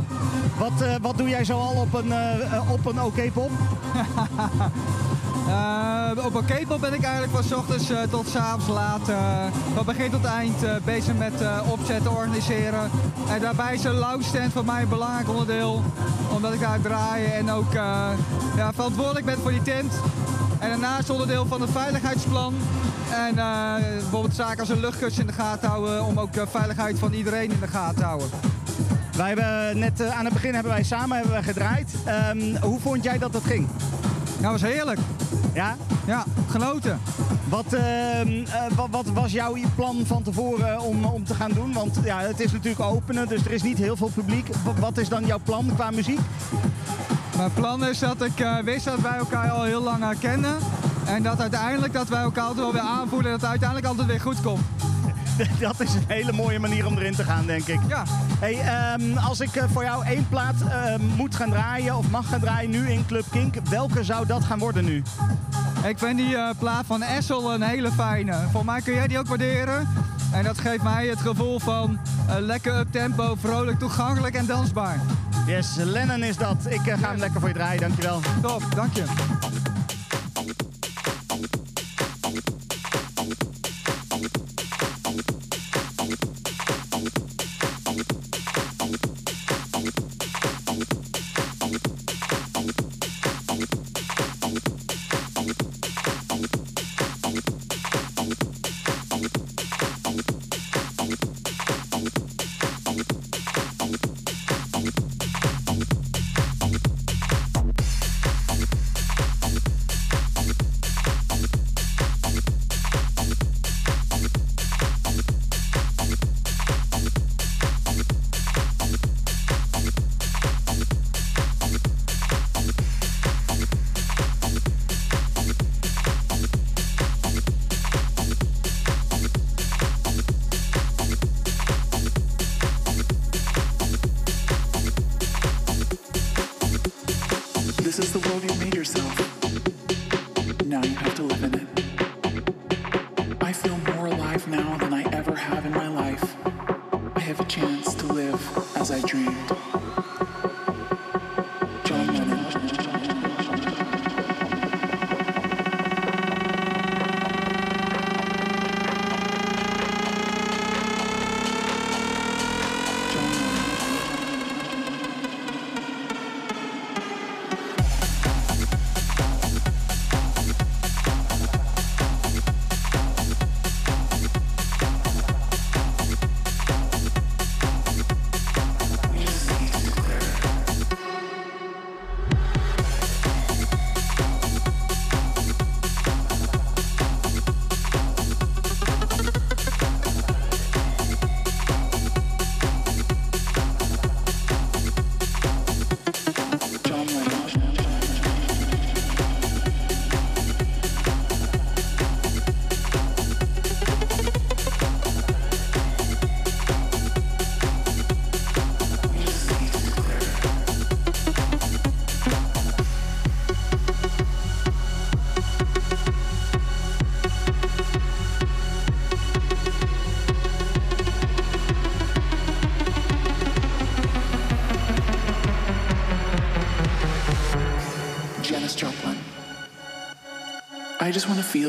Wat, 0.58 0.72
uh, 0.82 0.96
wat 1.02 1.18
doe 1.18 1.30
jij 1.30 1.46
zoal 1.46 1.74
op 1.76 1.94
een, 1.94 2.12
eh, 2.12 2.72
op 2.72 2.86
een 2.86 3.02
OK-pop? 3.02 3.52
Op 6.26 6.36
een 6.36 6.68
pop 6.68 6.82
ben 6.82 6.94
ik 6.94 7.04
eigenlijk 7.04 7.34
van 7.34 7.44
s 7.44 7.52
ochtends 7.52 7.92
tot 8.10 8.28
s 8.28 8.36
avonds 8.36 8.68
laat, 8.68 9.12
van 9.74 9.86
begin 9.86 10.12
tot 10.12 10.26
eind, 10.26 10.56
bezig 10.84 11.18
met 11.18 11.34
opzetten, 11.72 12.12
organiseren. 12.12 12.90
En 13.30 13.42
daarbij 13.42 13.74
is 13.74 13.84
een 13.84 14.04
stand 14.20 14.54
voor 14.54 14.66
mij 14.66 14.82
een 14.82 14.90
belangrijk 14.90 15.30
onderdeel 15.30 15.84
omdat 16.34 16.54
ik 16.54 16.60
daar 16.60 16.82
draai 16.82 17.26
en 17.26 17.52
ook 17.52 17.74
eh, 17.74 18.10
ja, 18.56 18.74
verantwoordelijk 18.74 19.26
ben 19.26 19.38
voor 19.38 19.52
die 19.52 19.62
tent. 19.62 19.94
En 20.60 20.70
daarnaast 20.70 21.10
onderdeel 21.10 21.46
van 21.46 21.62
het 21.62 21.70
veiligheidsplan. 21.70 22.54
En 23.12 23.38
eh, 23.38 23.74
bijvoorbeeld 23.80 24.36
zaken 24.36 24.60
als 24.60 24.70
een 24.70 24.80
luchtkussen 24.80 25.22
in 25.22 25.28
de 25.28 25.34
gaten 25.34 25.70
houden 25.70 26.04
om 26.06 26.20
ook 26.20 26.34
de 26.34 26.48
veiligheid 26.48 27.00
van 27.00 27.14
iedereen 27.14 27.52
in 27.52 27.60
de 27.60 27.68
gaten 27.68 27.96
te 27.96 28.04
houden. 28.04 28.30
Wij 29.18 29.28
hebben 29.28 29.80
net 29.80 30.02
aan 30.02 30.26
het 30.26 30.34
begin 30.34 30.54
hebben 30.54 30.72
wij 30.72 30.84
samen 30.84 31.16
hebben 31.16 31.34
wij 31.34 31.44
gedraaid. 31.44 31.94
Ehm, 32.06 32.56
hoe 32.62 32.80
vond 32.80 33.04
jij 33.04 33.18
dat 33.18 33.34
dat 33.34 33.44
ging? 33.44 33.68
Dat 34.40 34.52
was 34.52 34.62
heerlijk. 34.62 35.00
Ja? 35.54 35.76
Ja, 36.06 36.24
genoten. 36.50 37.00
Wat, 37.54 37.74
ehm, 37.74 37.82
eh, 38.46 38.76
wat, 38.76 38.88
wat 38.92 39.06
was 39.06 39.32
jouw 39.32 39.56
plan 39.76 40.04
van 40.06 40.24
tevoren 40.24 40.82
om, 40.82 41.06
om 41.06 41.24
te 41.24 41.34
gaan 41.34 41.52
doen? 41.52 41.74
Want 41.74 41.98
ja, 42.04 42.20
het 42.20 42.40
is 42.40 42.52
natuurlijk 42.52 42.82
openen, 42.82 43.28
dus 43.28 43.46
er 43.46 43.52
is 43.52 43.62
niet 43.64 43.78
heel 43.78 43.96
veel 43.96 44.12
publiek. 44.14 44.48
Wa- 44.64 44.74
Wat 44.80 44.98
is 44.98 45.10
dan 45.10 45.26
jouw 45.26 45.40
plan 45.44 45.72
qua 45.76 45.92
muziek? 45.92 46.20
Mijn 47.38 47.54
plan 47.54 47.86
is 47.86 48.00
dat 48.00 48.24
ik 48.24 48.40
eh, 48.40 48.58
wist 48.58 48.86
dat 48.86 49.00
wij 49.00 49.18
elkaar 49.18 49.50
al 49.50 49.64
heel 49.64 49.82
lang 49.82 50.20
kennen. 50.20 50.56
En 51.06 51.24
dat 51.24 51.42
uiteindelijk 51.42 51.94
dat 51.94 52.08
wij 52.08 52.22
elkaar 52.22 52.44
altijd 52.44 52.64
wel 52.64 52.74
weer 52.74 52.82
aanvoelen 52.82 53.26
en 53.26 53.32
dat 53.32 53.42
het 53.42 53.50
uiteindelijk 53.50 53.88
altijd 53.88 54.08
weer 54.08 54.22
goed 54.22 54.42
komt. 54.42 54.62
Dat 55.60 55.80
is 55.80 55.94
een 55.94 56.04
hele 56.08 56.32
mooie 56.32 56.60
manier 56.60 56.86
om 56.86 56.98
erin 56.98 57.16
te 57.16 57.24
gaan, 57.24 57.46
denk 57.46 57.68
ik. 57.68 57.80
Ja. 57.88 58.04
Hey, 58.40 58.60
ehm, 58.60 59.18
als 59.18 59.40
ik 59.40 59.56
eh, 59.56 59.64
voor 59.72 59.84
jou 59.84 60.06
één 60.06 60.28
plaat 60.30 60.56
ehm, 60.70 61.02
moet 61.16 61.36
gaan 61.36 61.50
draaien 61.50 61.98
of 61.98 62.10
mag 62.10 62.30
gaan 62.30 62.40
draaien 62.40 62.70
nu 62.70 62.90
in 62.90 63.06
Club 63.06 63.26
Kink, 63.32 63.56
welke 63.70 64.04
zou 64.04 64.26
dat 64.26 64.44
gaan 64.44 64.60
worden 64.60 64.86
nu? 64.86 65.04
Ik 65.88 65.98
vind 65.98 66.18
die 66.18 66.36
eh, 66.36 66.50
plaat 66.60 66.86
van 66.86 67.02
Essel 67.02 67.54
een 67.54 67.62
hele 67.62 67.92
fijne. 67.92 68.36
Voor 68.52 68.66
mij 68.66 68.82
kun 68.82 68.94
jij 68.94 69.08
die 69.08 69.20
ook 69.20 69.28
waarderen. 69.28 69.88
En 70.34 70.44
dat 70.44 70.60
geeft 70.60 70.84
mij 70.84 71.08
het 71.08 71.20
gevoel 71.20 71.60
van 71.60 72.00
eh, 72.28 72.36
lekker 72.40 72.80
up 72.80 72.92
tempo, 72.92 73.36
vrolijk, 73.40 73.80
toegankelijk 73.80 74.36
en 74.36 74.46
dansbaar. 74.46 75.00
Yes, 75.48 75.76
Lennon 75.76 76.24
is 76.24 76.38
dat. 76.38 76.58
Ik 76.70 76.88
eh, 76.88 76.98
ga 77.00 77.10
hem 77.10 77.20
lekker 77.20 77.40
voor 77.40 77.50
je 77.50 77.56
draaien, 77.56 77.82
dankjewel. 77.82 78.20
Top, 78.42 78.64
dank 78.76 78.94
je. 78.94 79.04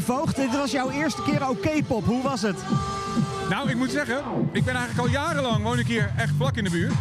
Voogd. 0.00 0.36
Dit 0.36 0.56
was 0.56 0.70
jouw 0.70 0.90
eerste 0.90 1.22
keer 1.22 1.48
ook 1.48 1.60
K-pop. 1.60 2.04
Hoe 2.04 2.22
was 2.22 2.42
het? 2.42 2.56
Nou, 3.48 3.70
ik 3.70 3.76
moet 3.76 3.90
zeggen, 3.90 4.22
ik 4.52 4.64
ben 4.64 4.74
eigenlijk 4.74 5.06
al 5.08 5.12
jarenlang 5.12 5.62
woon 5.62 5.78
ik 5.78 5.86
hier 5.86 6.12
echt 6.16 6.32
vlak 6.36 6.56
in 6.56 6.64
de 6.64 6.70
buurt. 6.70 6.92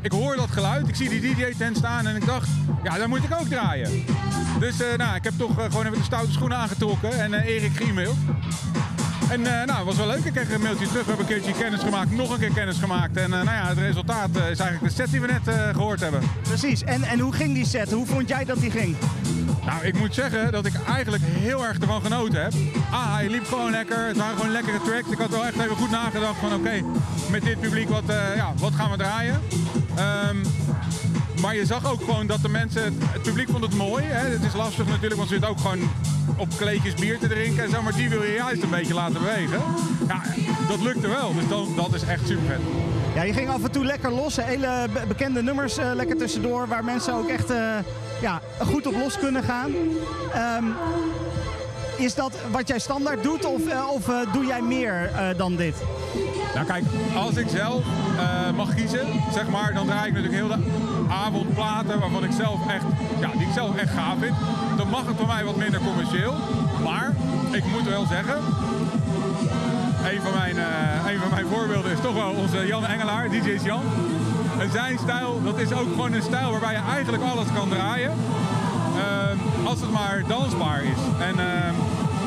Ik 0.00 0.12
hoor 0.12 0.36
dat 0.36 0.50
geluid, 0.50 0.88
ik 0.88 0.94
zie 0.94 1.08
die 1.08 1.34
DJ-tent 1.34 1.76
staan 1.76 2.06
en 2.06 2.16
ik 2.16 2.26
dacht, 2.26 2.48
ja, 2.82 2.98
daar 2.98 3.08
moet 3.08 3.24
ik 3.24 3.34
ook 3.40 3.46
draaien. 3.46 4.04
Dus 4.60 4.80
eh, 4.80 4.96
nou, 4.96 5.16
ik 5.16 5.24
heb 5.24 5.32
toch 5.36 5.58
eh, 5.58 5.64
gewoon 5.64 5.86
even 5.86 5.98
de 5.98 6.04
stoute 6.04 6.32
schoenen 6.32 6.58
aangetrokken 6.58 7.20
en 7.20 7.34
eh, 7.34 7.46
Erik 7.46 7.76
gemaild. 7.76 8.16
En 9.32 9.42
nou, 9.42 9.72
het 9.72 9.84
was 9.84 9.96
wel 9.96 10.06
leuk. 10.06 10.24
Ik 10.24 10.32
kreeg 10.32 10.50
een 10.50 10.60
mailtje 10.60 10.86
terug. 10.86 11.04
We 11.04 11.08
hebben 11.08 11.26
een 11.26 11.40
keertje 11.40 11.62
kennis 11.62 11.80
gemaakt, 11.80 12.10
nog 12.10 12.30
een 12.30 12.38
keer 12.38 12.52
kennis 12.52 12.78
gemaakt. 12.78 13.16
En 13.16 13.30
nou 13.30 13.44
ja, 13.44 13.68
het 13.68 13.78
resultaat 13.78 14.28
is 14.36 14.58
eigenlijk 14.58 14.82
de 14.82 14.90
set 14.90 15.10
die 15.10 15.20
we 15.20 15.26
net 15.26 15.48
eh, 15.48 15.68
gehoord 15.68 16.00
hebben. 16.00 16.20
Precies. 16.42 16.84
En, 16.84 17.02
en 17.02 17.18
hoe 17.18 17.32
ging 17.32 17.54
die 17.54 17.66
set? 17.66 17.92
Hoe 17.92 18.06
vond 18.06 18.28
jij 18.28 18.44
dat 18.44 18.60
die 18.60 18.70
ging? 18.70 18.96
Nou, 19.66 19.84
ik 19.84 19.98
moet 19.98 20.14
zeggen 20.14 20.52
dat 20.52 20.66
ik 20.66 20.72
eigenlijk 20.86 21.22
heel 21.26 21.66
erg 21.66 21.78
ervan 21.78 22.02
genoten 22.02 22.42
heb. 22.42 22.52
Ah, 22.90 23.14
hij 23.14 23.28
liep 23.28 23.44
gewoon 23.46 23.70
lekker. 23.70 24.06
Het 24.06 24.16
waren 24.16 24.36
gewoon 24.36 24.52
lekkere 24.52 24.80
tracks. 24.84 25.10
Ik 25.10 25.18
had 25.18 25.30
wel 25.30 25.44
echt 25.44 25.54
even 25.60 25.76
goed 25.76 25.90
nagedacht 25.90 26.38
van 26.38 26.54
oké, 26.54 26.82
met 27.30 27.42
dit 27.42 27.60
publiek, 27.60 27.88
wat, 27.88 28.02
eh, 28.06 28.36
ja, 28.36 28.52
wat 28.58 28.72
gaan 28.74 28.90
we 28.90 28.96
draaien? 28.96 29.40
Ehm, 29.96 30.36
maar 31.40 31.56
je 31.56 31.66
zag 31.66 31.92
ook 31.92 32.00
gewoon 32.04 32.26
dat 32.26 32.42
de 32.42 32.48
mensen, 32.48 32.82
het, 32.84 33.22
publiek 33.22 33.48
vond 33.50 33.62
het 33.64 33.74
mooi. 33.74 34.04
Hè? 34.04 34.28
Het 34.30 34.42
is 34.42 34.54
lastig 34.54 34.86
natuurlijk, 34.86 35.14
want 35.16 35.28
ze 35.28 35.32
zitten 35.34 35.50
ook 35.50 35.60
gewoon 35.60 35.90
op 36.36 36.48
kleedjes 36.56 36.94
bier 36.94 37.18
te 37.18 37.28
drinken 37.28 37.64
en 37.64 37.70
zo. 37.70 37.82
Maar 37.82 37.94
die 37.94 38.08
wil 38.08 38.22
je 38.22 38.32
juist 38.32 38.62
een 38.62 38.70
beetje 38.70 38.94
laten 38.94 39.12
bewegen. 39.20 39.60
Ja, 40.08 40.22
dat 40.68 40.80
lukte 40.80 41.08
wel. 41.08 41.34
Dus 41.34 41.48
dan, 41.48 41.68
dat 41.76 41.94
is 41.94 42.02
echt 42.02 42.26
super 42.26 42.44
vet. 42.46 42.60
Ja, 43.14 43.22
je 43.22 43.32
ging 43.32 43.48
af 43.48 43.62
en 43.64 43.70
toe 43.70 43.84
lekker 43.84 44.10
los. 44.10 44.36
Hele 44.36 44.88
be- 44.92 45.06
bekende 45.08 45.42
nummers 45.42 45.76
eh, 45.76 45.90
lekker 45.94 46.16
tussendoor. 46.16 46.68
Waar 46.68 46.84
mensen 46.84 47.14
ook 47.14 47.28
echt 47.28 47.50
eh, 47.50 47.58
goed 48.58 48.86
op 48.86 48.94
los 48.94 49.18
kunnen 49.18 49.42
gaan. 49.42 49.72
Ehm, 50.32 50.64
is 51.96 52.14
dat 52.14 52.32
wat 52.50 52.68
jij 52.68 52.78
standaard 52.78 53.22
doet 53.22 53.44
of, 53.44 53.66
eh, 53.66 53.88
of 53.88 54.08
eh, 54.08 54.32
doe 54.32 54.46
jij 54.46 54.62
meer 54.62 55.10
eh, 55.14 55.26
dan 55.36 55.56
dit? 55.56 55.74
Nou 56.54 56.66
kijk, 56.66 56.84
als 57.16 57.36
ik 57.36 57.48
zelf 57.48 57.84
mag 58.56 58.74
kiezen, 58.74 59.06
zeg 59.34 59.48
maar, 59.48 59.74
dan 59.74 59.86
draai 59.86 60.08
ik 60.08 60.14
natuurlijk 60.14 60.34
heel 60.34 60.48
de 60.48 60.64
avond 61.08 61.54
platen 61.54 62.00
waarvan 62.00 62.24
ik 62.24 62.32
zelf 62.32 62.68
echt, 62.68 62.84
ja, 63.20 63.30
die 63.32 63.46
ik 63.46 63.52
zelf 63.54 63.76
echt 63.76 63.90
gaaf 63.90 64.18
vind. 64.20 64.34
Dan 64.76 64.88
mag 64.88 65.06
het 65.06 65.16
voor 65.16 65.26
mij 65.26 65.44
wat 65.44 65.56
minder 65.56 65.80
commercieel. 65.80 66.34
Maar 66.84 67.14
ik 67.50 67.64
moet 67.64 67.88
wel 67.88 68.06
zeggen, 68.06 68.36
een 70.12 70.20
van 70.22 70.32
mijn, 70.32 70.56
een 71.06 71.18
van 71.20 71.30
mijn 71.30 71.46
voorbeelden 71.46 71.92
is 71.92 72.00
toch 72.00 72.14
wel 72.14 72.30
onze 72.30 72.66
Jan 72.66 72.86
Engelaar, 72.86 73.30
DJ's 73.30 73.62
Jan. 73.62 73.82
En 74.62 74.70
zijn 74.70 74.98
stijl, 74.98 75.40
dat 75.44 75.58
is 75.58 75.72
ook 75.72 75.88
gewoon 75.90 76.12
een 76.12 76.22
stijl 76.22 76.50
waarbij 76.50 76.72
je 76.72 76.78
eigenlijk 76.94 77.22
alles 77.22 77.46
kan 77.54 77.68
draaien. 77.68 78.12
Ehm, 78.96 79.66
als 79.66 79.80
het 79.80 79.90
maar 79.90 80.22
dansbaar 80.28 80.82
is. 80.82 80.98
En 81.20 81.38
ehm, 81.38 81.74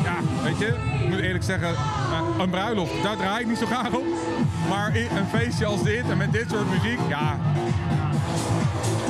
ja, 0.04 0.16
weet 0.44 0.60
je, 0.60 0.68
ik 1.04 1.10
moet 1.10 1.20
eerlijk 1.20 1.44
zeggen, 1.44 1.68
eh, 1.70 2.22
een 2.40 2.50
bruiloft, 2.50 3.04
daar 3.04 3.18
draai 3.18 3.42
ik 3.42 3.48
niet 3.48 3.58
zo 3.58 3.66
graag 3.66 3.92
op. 3.94 4.04
Maar 4.70 4.96
een 4.96 5.28
feestje 5.40 5.66
als 5.66 5.84
dit 5.84 6.10
en 6.10 6.18
met 6.18 6.32
dit 6.32 6.46
soort 6.50 6.70
muziek, 6.70 7.00
ja, 7.10 7.38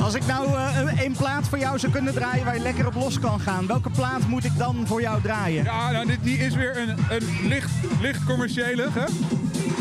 Als 0.00 0.14
ik 0.14 0.26
nou 0.26 0.46
eh, 0.54 0.76
een- 0.80 1.04
een 1.04 1.12
plaat 1.18 1.48
voor 1.48 1.58
jou 1.58 1.78
zou 1.78 1.92
kunnen 1.92 2.14
draaien 2.14 2.44
waar 2.44 2.54
je 2.54 2.60
lekker 2.60 2.86
op 2.86 2.94
los 2.94 3.18
kan 3.18 3.40
gaan. 3.40 3.66
Welke 3.66 3.90
plaat 3.90 4.26
moet 4.28 4.44
ik 4.44 4.58
dan 4.58 4.76
voor 4.86 5.00
jou 5.00 5.22
draaien? 5.22 5.64
Ja, 5.64 5.90
nou, 5.90 6.06
dit, 6.06 6.18
die 6.22 6.38
is 6.38 6.54
weer 6.54 6.76
een, 6.78 6.88
een 7.08 7.48
licht, 7.48 7.70
licht 8.00 8.24
commerciële. 8.24 8.88
Hè? 8.92 9.04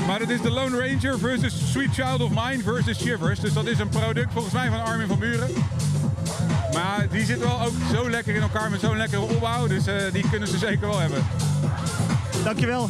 Maar 0.05 0.19
dat 0.19 0.29
is 0.29 0.41
de 0.41 0.51
Lone 0.51 0.77
Ranger 0.77 1.19
versus 1.19 1.71
Sweet 1.71 1.93
Child 1.93 2.21
of 2.21 2.29
Mine 2.29 2.63
versus 2.63 2.97
Shivers. 2.97 3.39
Dus 3.39 3.53
dat 3.53 3.65
is 3.65 3.79
een 3.79 3.89
product 3.89 4.31
volgens 4.33 4.53
mij 4.53 4.69
van 4.69 4.83
Armin 4.83 5.07
van 5.07 5.19
Buren. 5.19 5.49
Maar 6.73 7.07
die 7.11 7.25
zit 7.25 7.39
wel 7.39 7.61
ook 7.61 7.73
zo 7.93 8.09
lekker 8.09 8.35
in 8.35 8.41
elkaar 8.41 8.69
met 8.69 8.79
zo'n 8.79 8.97
lekkere 8.97 9.21
opbouw. 9.21 9.67
Dus 9.67 9.87
eh, 9.87 9.95
die 10.11 10.29
kunnen 10.29 10.47
ze 10.47 10.57
zeker 10.57 10.87
wel 10.87 10.99
hebben. 10.99 11.25
Dankjewel. 12.43 12.89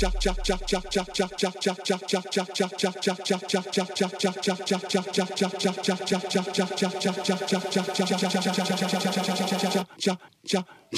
ja 0.00 0.12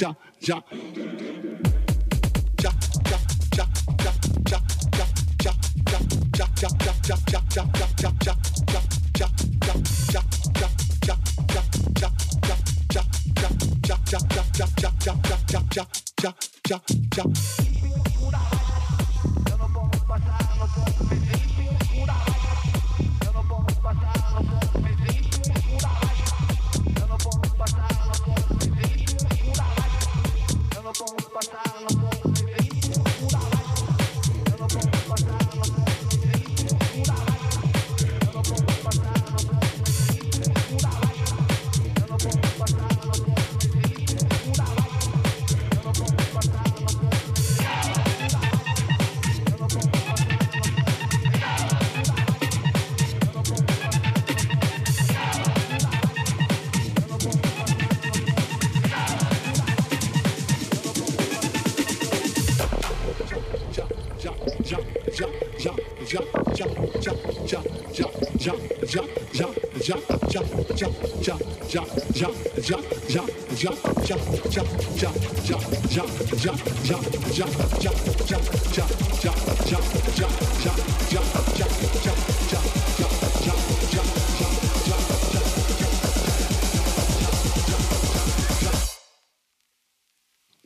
ja 0.00 0.14
ja 0.40 0.62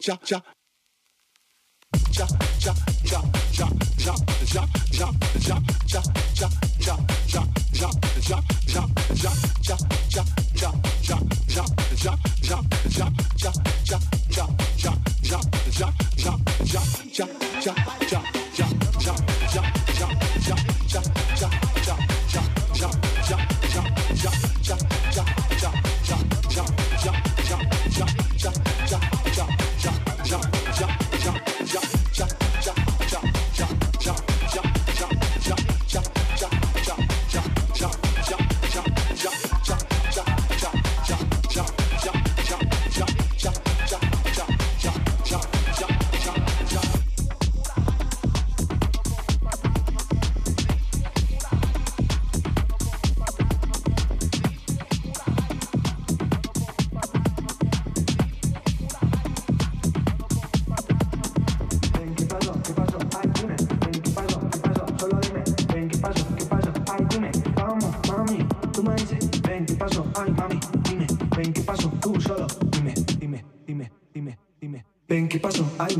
cha 0.05 0.17
cha 0.25 0.43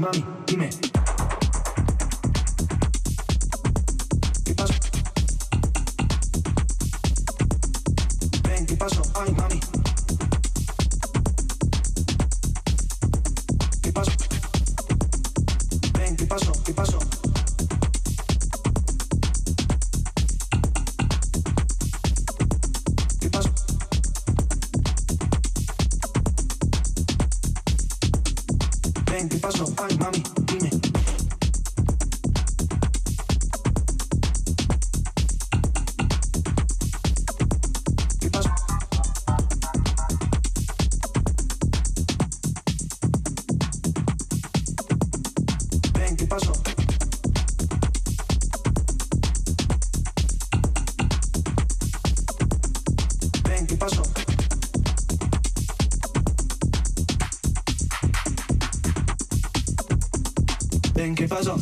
money. 0.05 0.34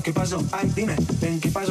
¿Qué 0.03 0.13
pasó? 0.13 0.43
Ay, 0.51 0.71
dime, 0.75 0.97
ven, 1.21 1.41
¿qué 1.41 1.49
pasó? 1.51 1.62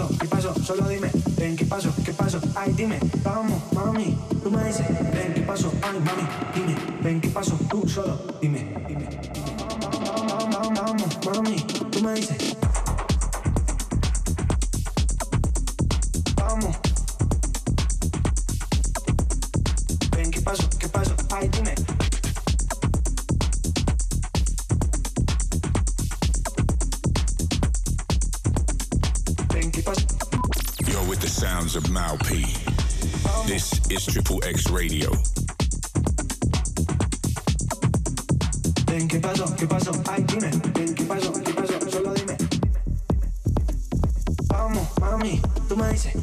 mami, 45.22 45.42
tú 45.70 45.78
me 45.78 45.90
dices. 45.92 46.14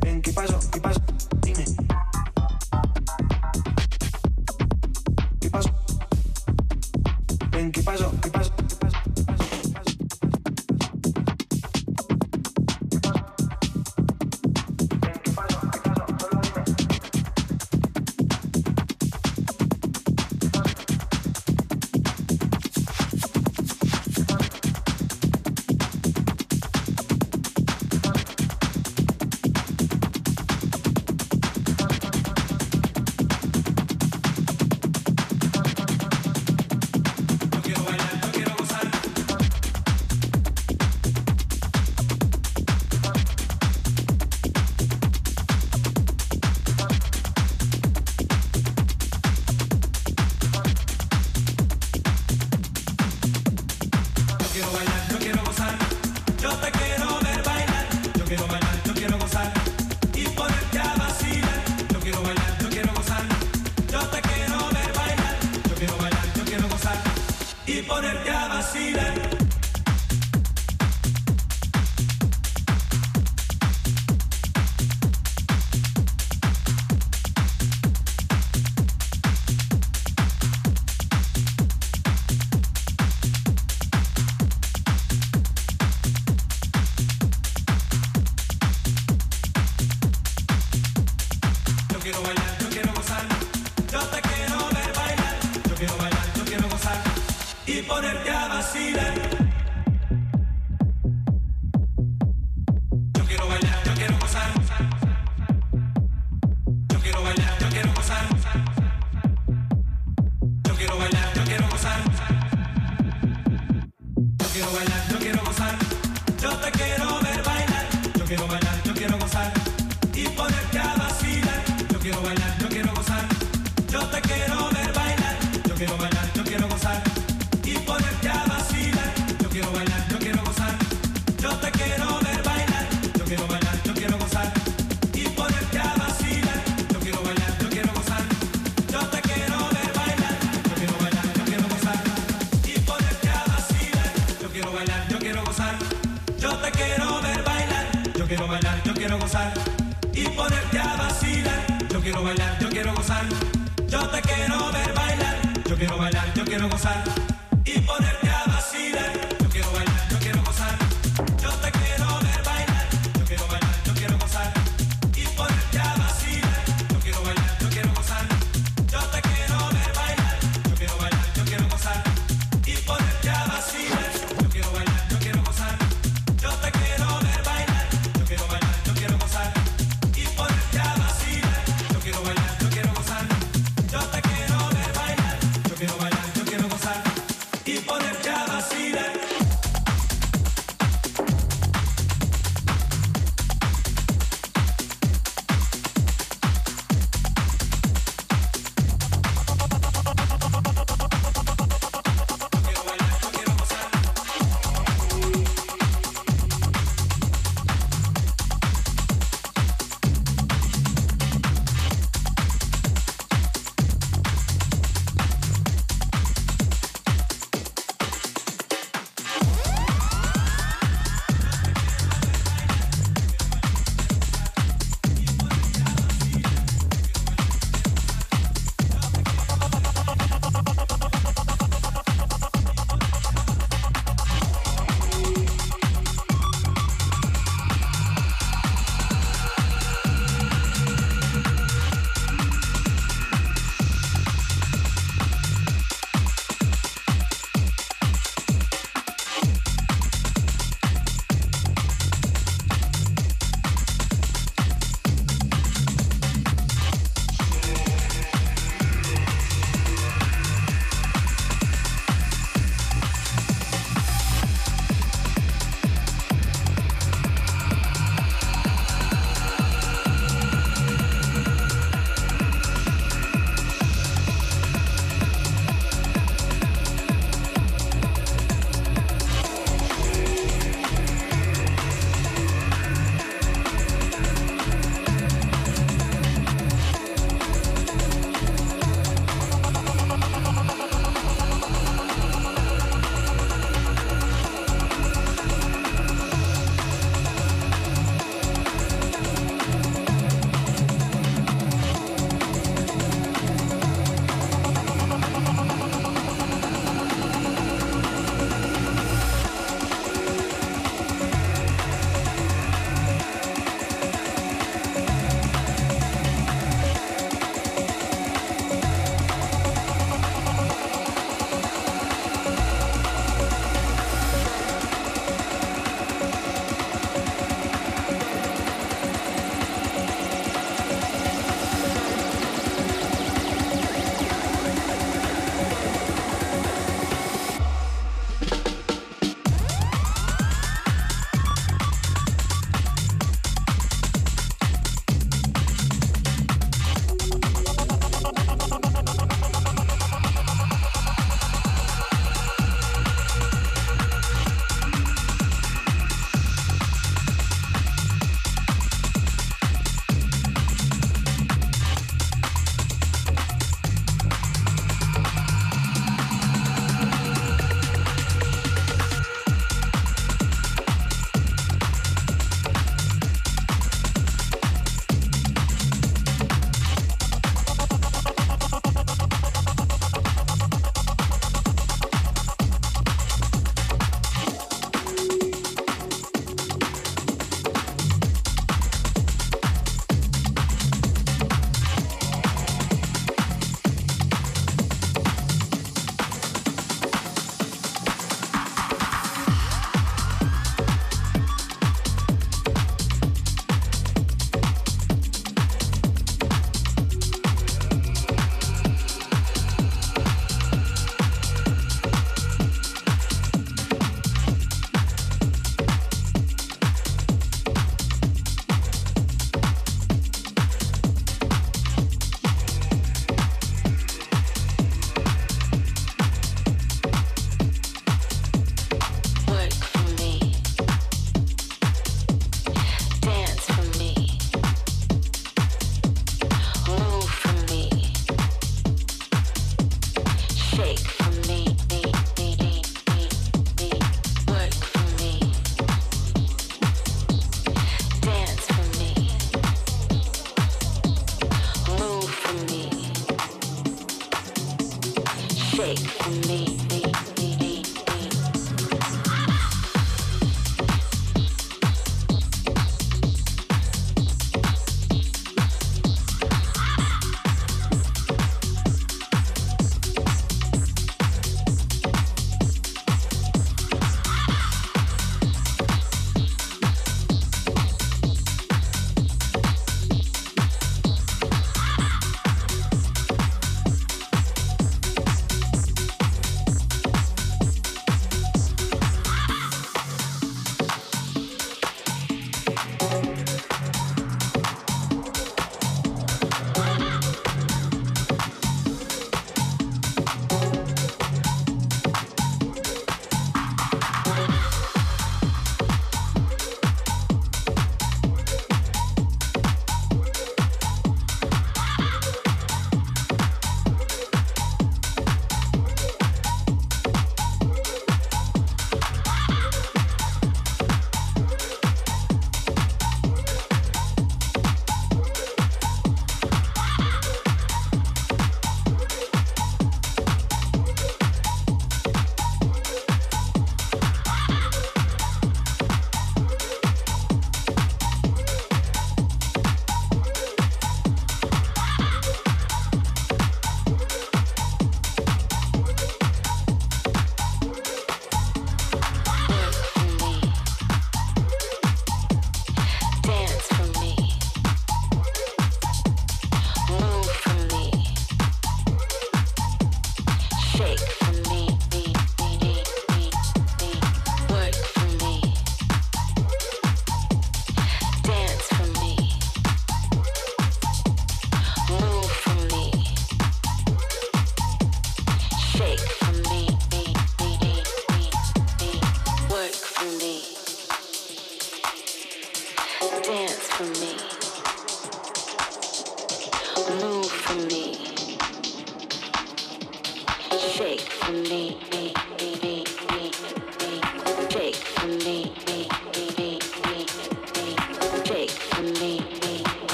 Ven, 0.00 0.20
¿qué 0.20 0.32
pasó? 0.32 0.58
¿Qué 0.72 0.80
pasó? 0.80 0.87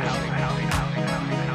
out. 0.00 1.53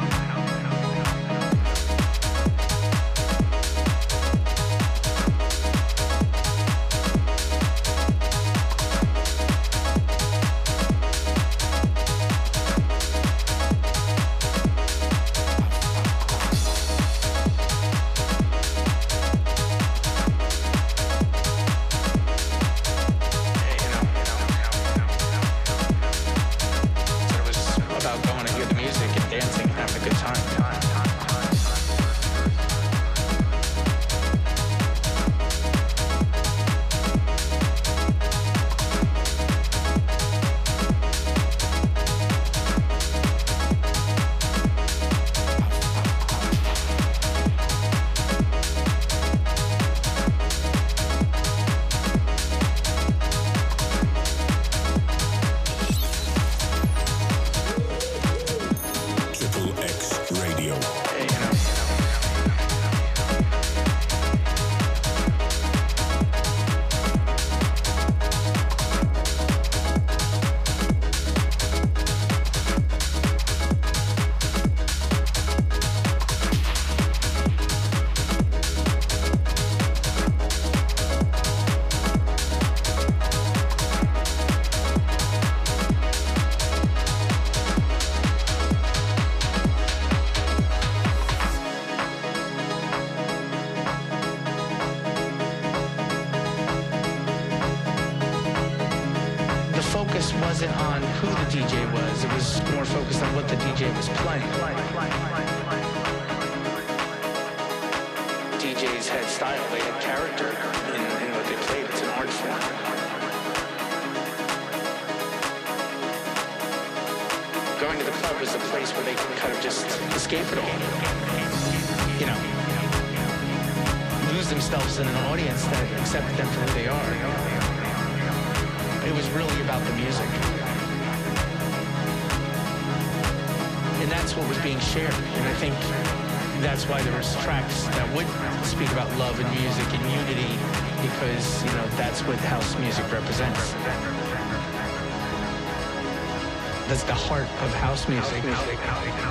part 147.30 147.42
of 147.42 147.72
house 147.74 148.08
music. 148.08 148.42
House 148.42 148.66
music. 148.66 148.78
House 148.80 149.04
music. 149.04 149.29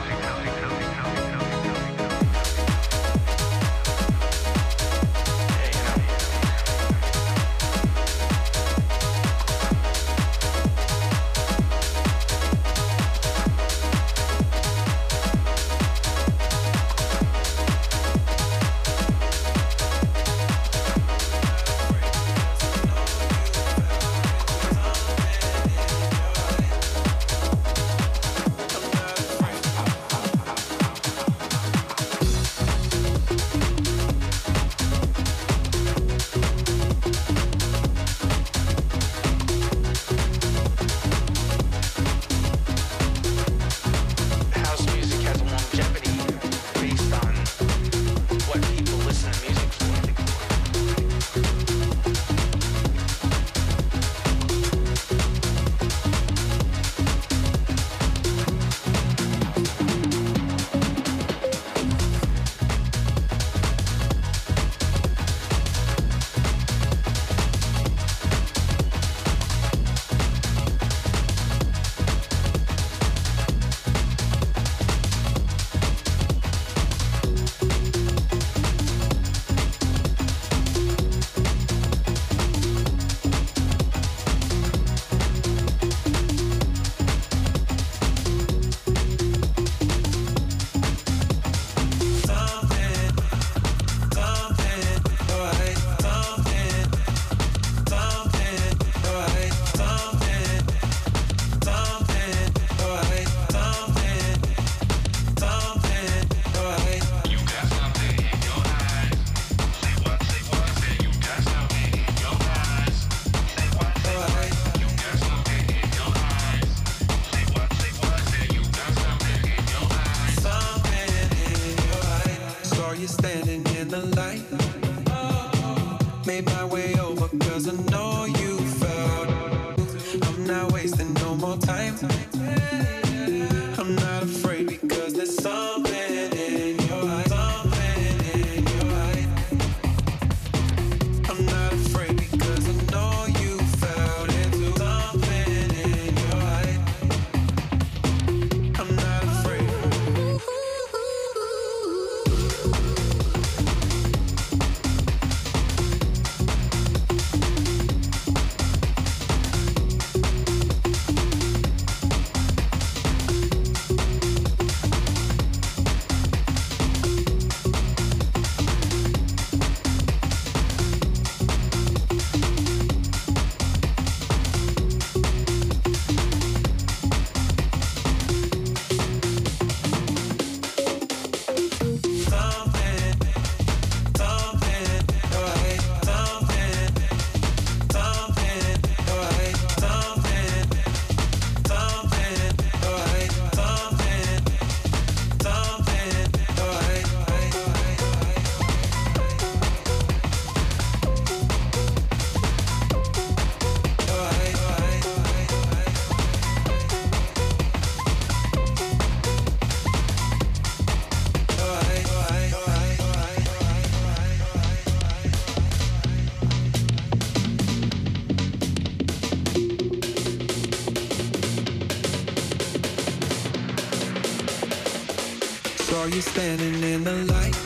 standing 226.21 226.83
in 226.83 227.03
the 227.03 227.13
light. 227.31 227.59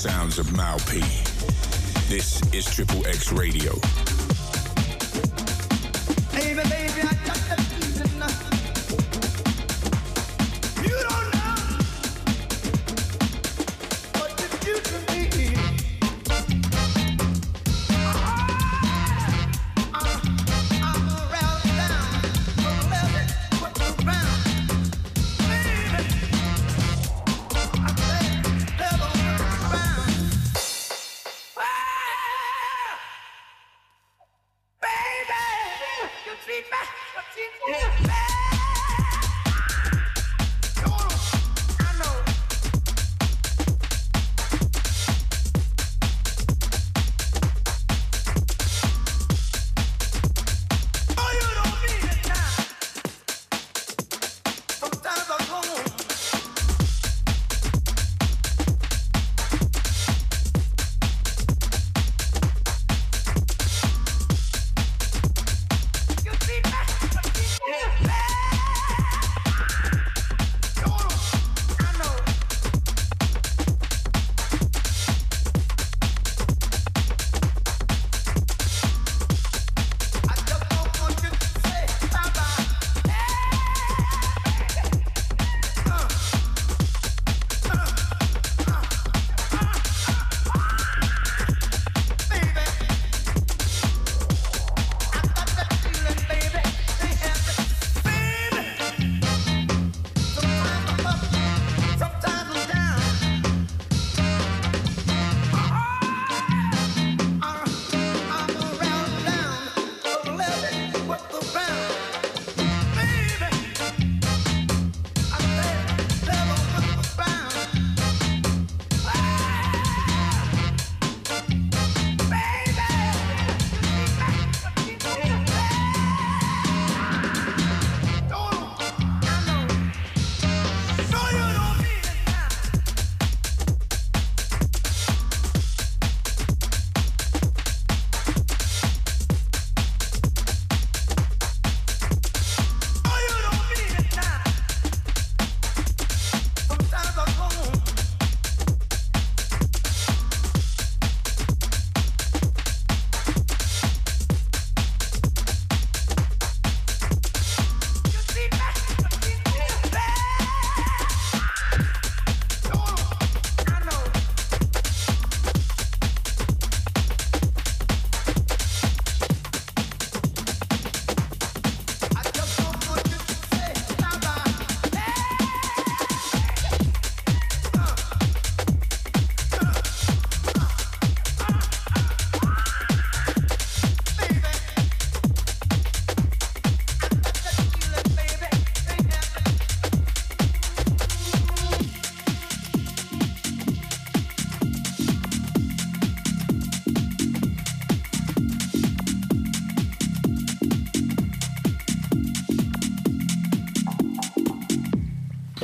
sounds 0.00 0.38
of 0.38 0.46
Malpee. 0.46 1.04
This 2.08 2.40
is 2.54 2.64
Triple 2.64 3.06
X 3.06 3.32
Radio. 3.32 3.78
Hey, 6.32 6.54
baby, 6.54 7.19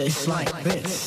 It's 0.06 0.28
like 0.28 0.62
this. 0.62 1.05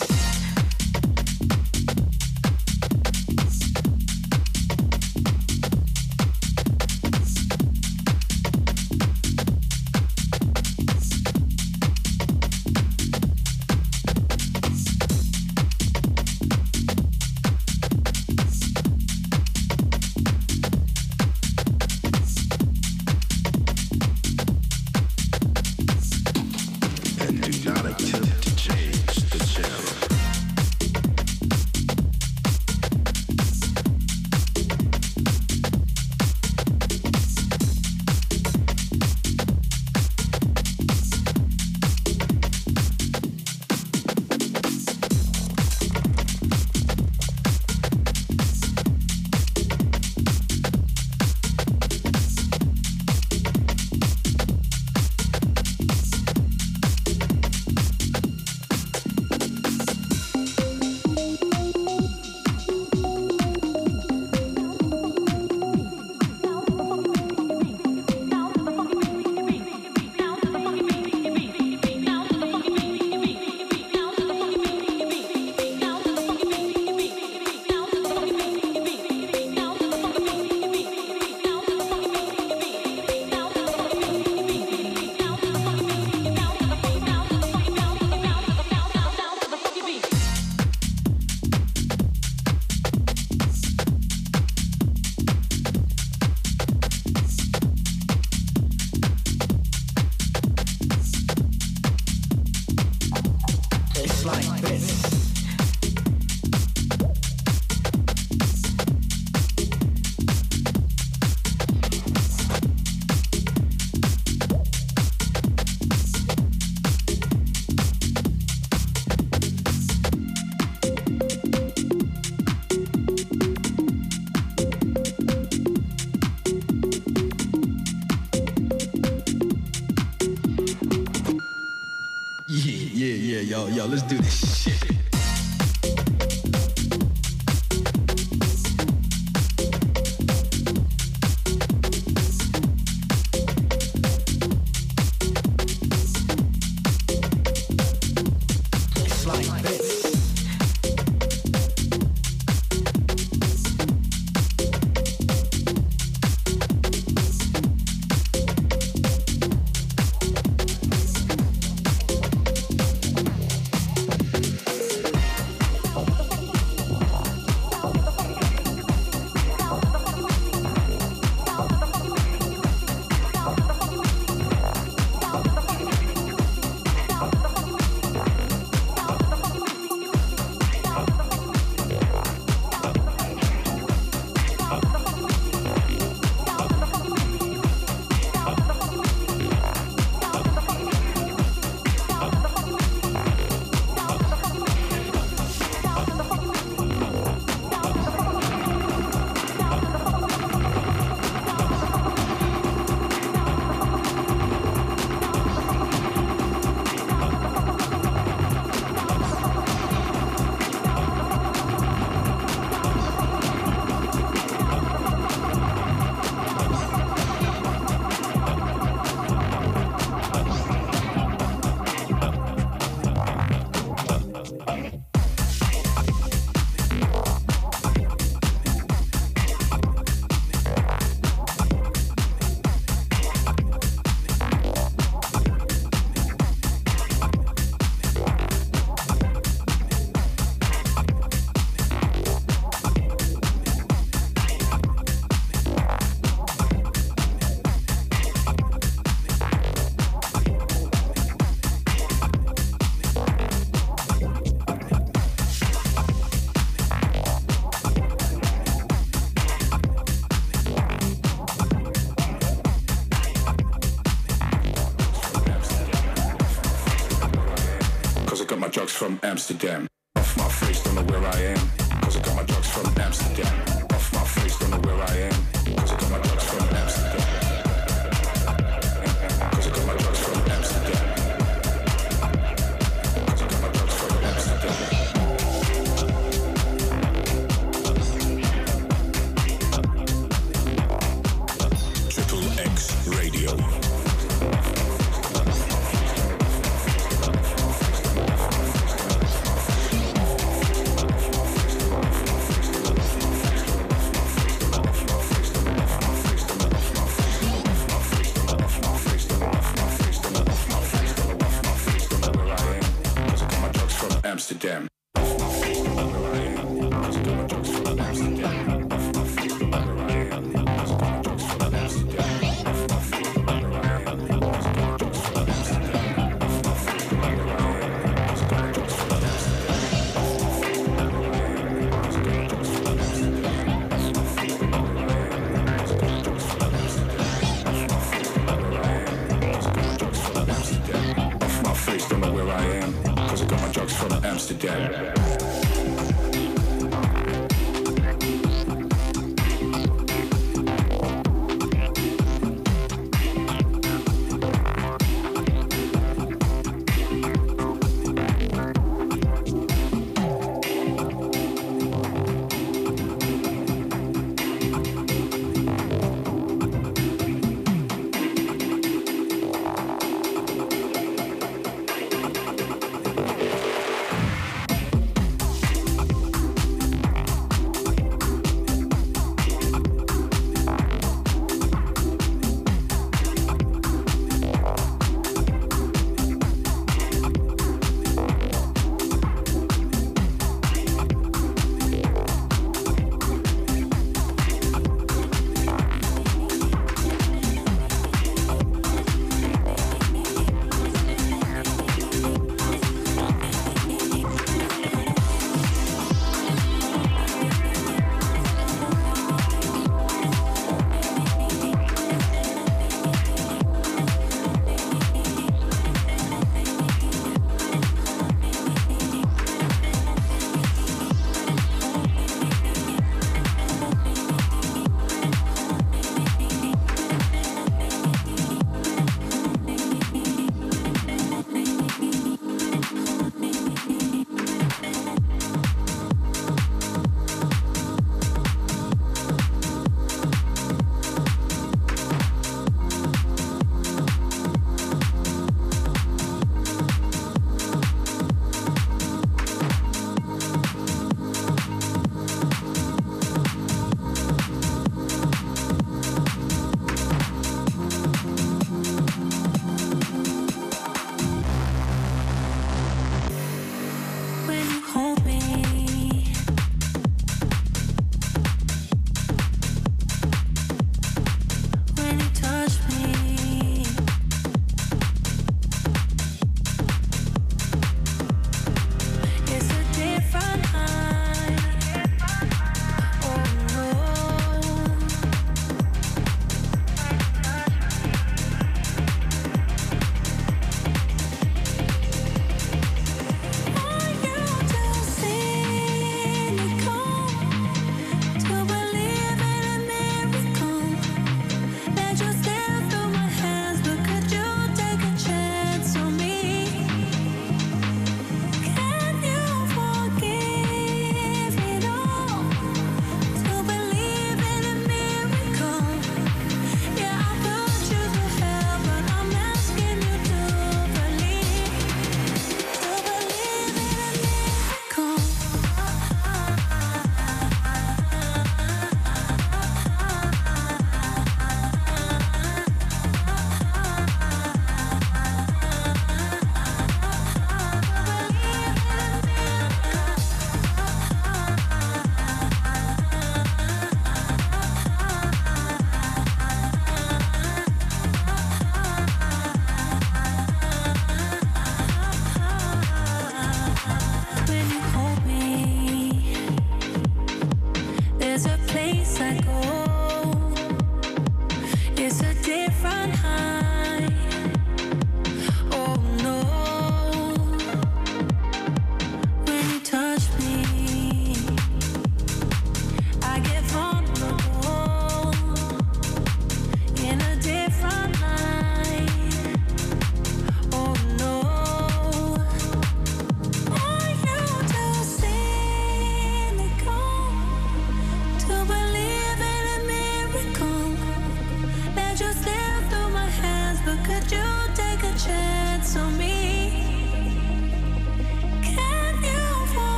Amsterdam. 269.30 269.89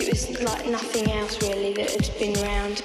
it 0.00 0.08
was 0.10 0.28
like 0.42 0.66
nothing 0.66 1.10
else 1.10 1.40
really 1.42 1.72
that 1.74 1.90
had 1.90 2.18
been 2.18 2.36
around. 2.44 2.82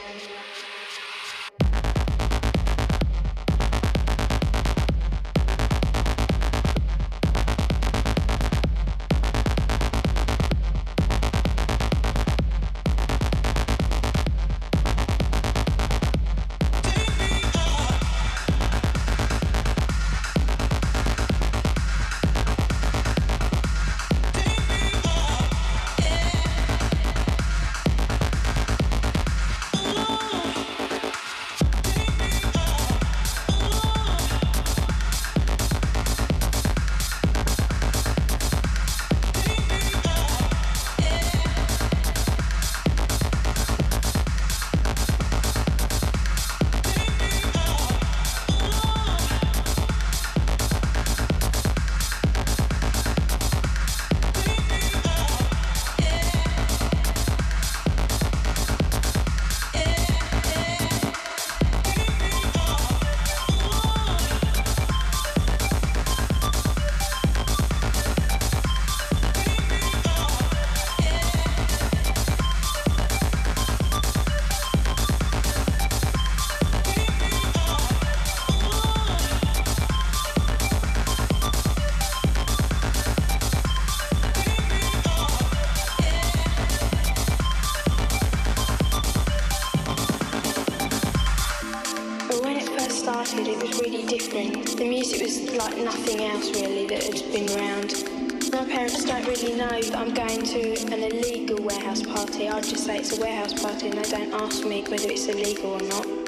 Really 99.32 99.56
know 99.56 99.70
that 99.70 99.96
I'm 99.96 100.14
going 100.14 100.44
to 100.44 100.94
an 100.94 101.04
illegal 101.04 101.64
warehouse 101.64 102.04
party. 102.04 102.50
I'll 102.50 102.62
just 102.62 102.86
say 102.86 102.98
it's 102.98 103.18
a 103.18 103.22
warehouse 103.22 103.54
party 103.54 103.88
and 103.88 103.98
they 103.98 104.10
don't 104.10 104.34
ask 104.34 104.66
me 104.66 104.84
whether 104.90 105.10
it's 105.10 105.26
illegal 105.28 105.72
or 105.72 105.82
not. 105.84 106.21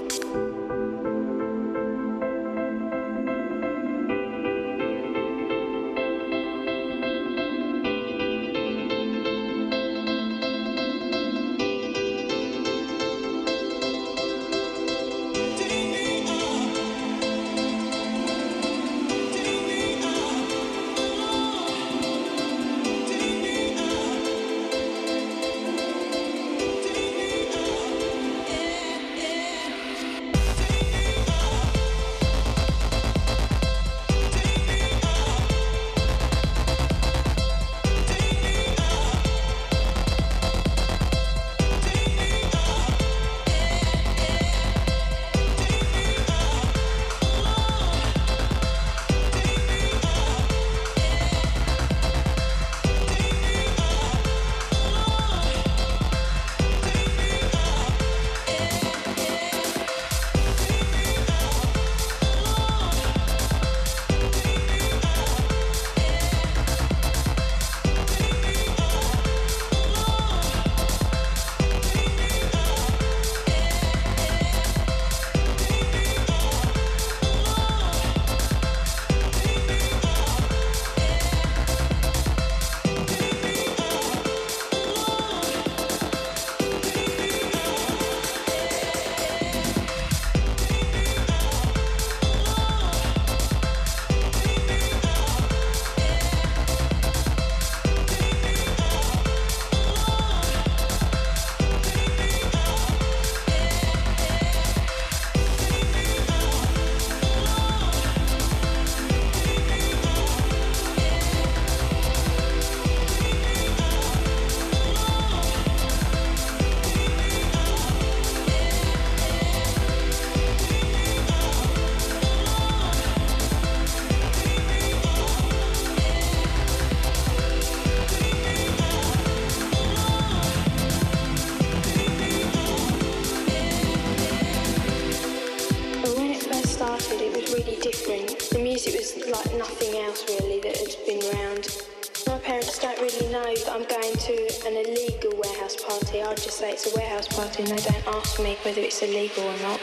Party. 146.13 146.29
I 146.29 146.35
just 146.35 146.57
say 146.57 146.71
it's 146.71 146.91
a 146.91 146.97
warehouse 146.97 147.27
party 147.27 147.63
and 147.63 147.71
they 147.71 147.91
don't 147.91 148.07
ask 148.07 148.39
me 148.39 148.57
whether 148.63 148.81
it's 148.81 149.01
illegal 149.01 149.43
or 149.43 149.57
not. 149.61 149.79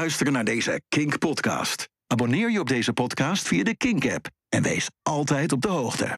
Luisteren 0.00 0.32
naar 0.32 0.44
deze 0.44 0.80
Kink-podcast. 0.88 1.88
Abonneer 2.06 2.50
je 2.50 2.60
op 2.60 2.68
deze 2.68 2.92
podcast 2.92 3.48
via 3.48 3.62
de 3.62 3.76
Kink-app 3.76 4.28
en 4.48 4.62
wees 4.62 4.90
altijd 5.02 5.52
op 5.52 5.60
de 5.60 5.68
hoogte. 5.68 6.08